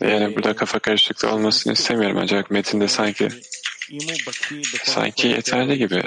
[0.00, 3.28] Yani burada kafa karışıklığı olmasını istemiyorum ancak metinde sanki
[4.84, 6.02] sanki yeterli gibi.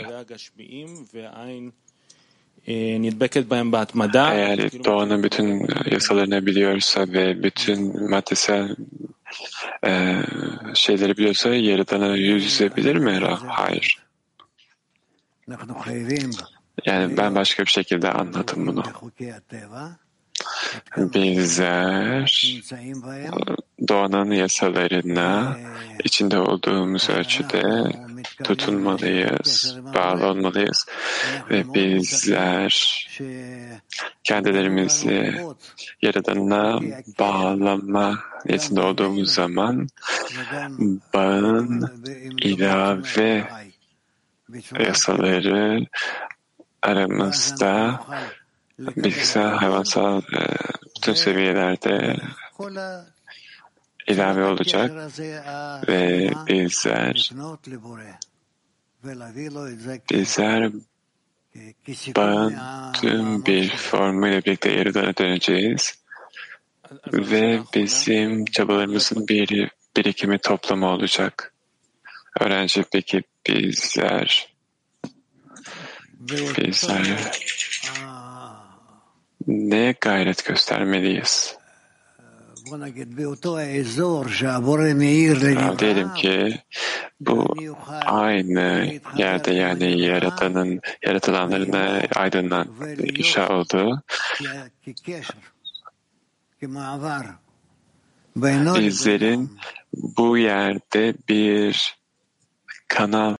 [4.33, 8.75] Eğer doğanın bütün yasalarını biliyorsa ve bütün maddesel
[9.85, 10.15] e,
[10.73, 13.19] şeyleri biliyorsa Yaradan'a yüz yüzebilir mi?
[13.47, 13.97] Hayır.
[16.85, 18.83] Yani ben başka bir şekilde anladım bunu.
[20.97, 22.61] Bizler
[23.88, 25.57] doğanın yasalarına
[26.03, 27.63] içinde olduğumuz ölçüde
[28.43, 30.85] tutunmalıyız, bağlı olmalıyız
[31.49, 33.07] ve bizler
[34.23, 35.45] kendilerimizi
[36.01, 36.79] Yaradan'a
[37.19, 39.88] bağlama niyetinde olduğumuz zaman
[41.13, 42.01] bağın
[42.41, 43.47] ilave
[44.79, 45.85] yasaları
[46.81, 47.99] aramızda
[48.80, 50.21] bilgisayar, hayvansal
[50.95, 52.15] bütün seviyelerde
[54.07, 54.91] ilave olacak
[55.88, 57.32] ve bizler
[60.19, 60.71] bizler
[62.15, 62.55] bağın
[62.93, 65.95] tüm bir formuyla birlikte Yaradan'a döneceğiz.
[67.13, 71.53] Ve bizim çabalarımızın bir birikimi toplamı olacak.
[72.39, 74.53] Öğrenci peki bizler
[76.57, 77.32] bizler
[79.47, 81.57] neye gayret göstermeliyiz?
[85.79, 86.61] Diyelim ki
[87.19, 87.55] bu
[88.05, 92.67] aynı yerde yani yaratanın yaratılanların aydınlan
[92.97, 94.03] inşa olduğu
[98.75, 99.59] bizlerin
[99.93, 101.95] bu yerde bir
[102.87, 103.36] kanal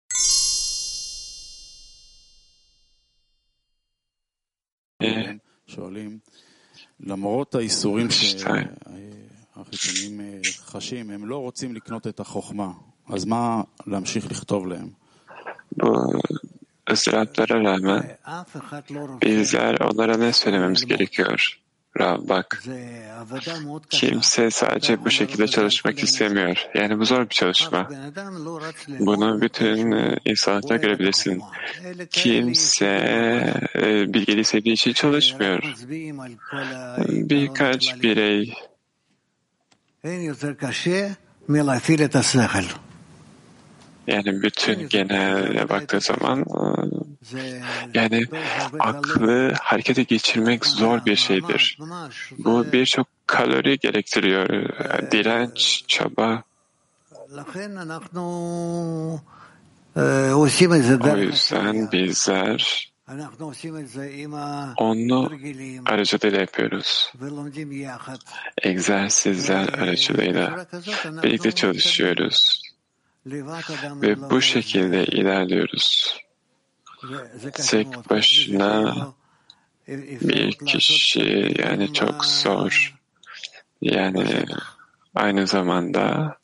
[7.00, 10.22] למרות האיסורים שהחיצוניים
[10.60, 12.72] חשים, הם לא רוצים לקנות את החוכמה,
[13.10, 14.66] אז מה להמשיך לכתוב
[16.94, 18.18] ıstıraplara rağmen
[19.22, 21.60] bizler onlara ne söylememiz gerekiyor?
[22.00, 22.64] Rab bak,
[23.90, 26.66] kimse sadece bu şekilde çalışmak istemiyor.
[26.76, 27.90] Yani bu zor bir çalışma.
[29.00, 29.92] Bunu bütün
[30.26, 31.42] insanlıkta görebilirsin.
[32.12, 32.86] Kimse
[33.76, 35.64] e, bilgeliği sevdiği için çalışmıyor.
[37.10, 38.54] Birkaç birey.
[44.08, 46.46] Yani bütün genele baktığı zaman
[47.94, 48.26] yani
[48.80, 51.80] aklı harekete geçirmek zor bir şeydir.
[52.38, 54.50] Bu birçok kalori gerektiriyor.
[55.12, 56.44] Direnç, çaba.
[61.16, 62.92] O yüzden bizler
[64.78, 65.32] onu
[65.86, 67.14] aracılığıyla yapıyoruz.
[68.62, 70.68] Egzersizler aracılığıyla
[71.24, 72.62] birlikte çalışıyoruz.
[74.02, 76.18] Ve bu şekilde ilerliyoruz.
[77.54, 78.96] Tek başına
[80.22, 82.96] bir kişi yani çok zor.
[83.82, 84.46] Yani
[85.16, 86.36] aynı zamanda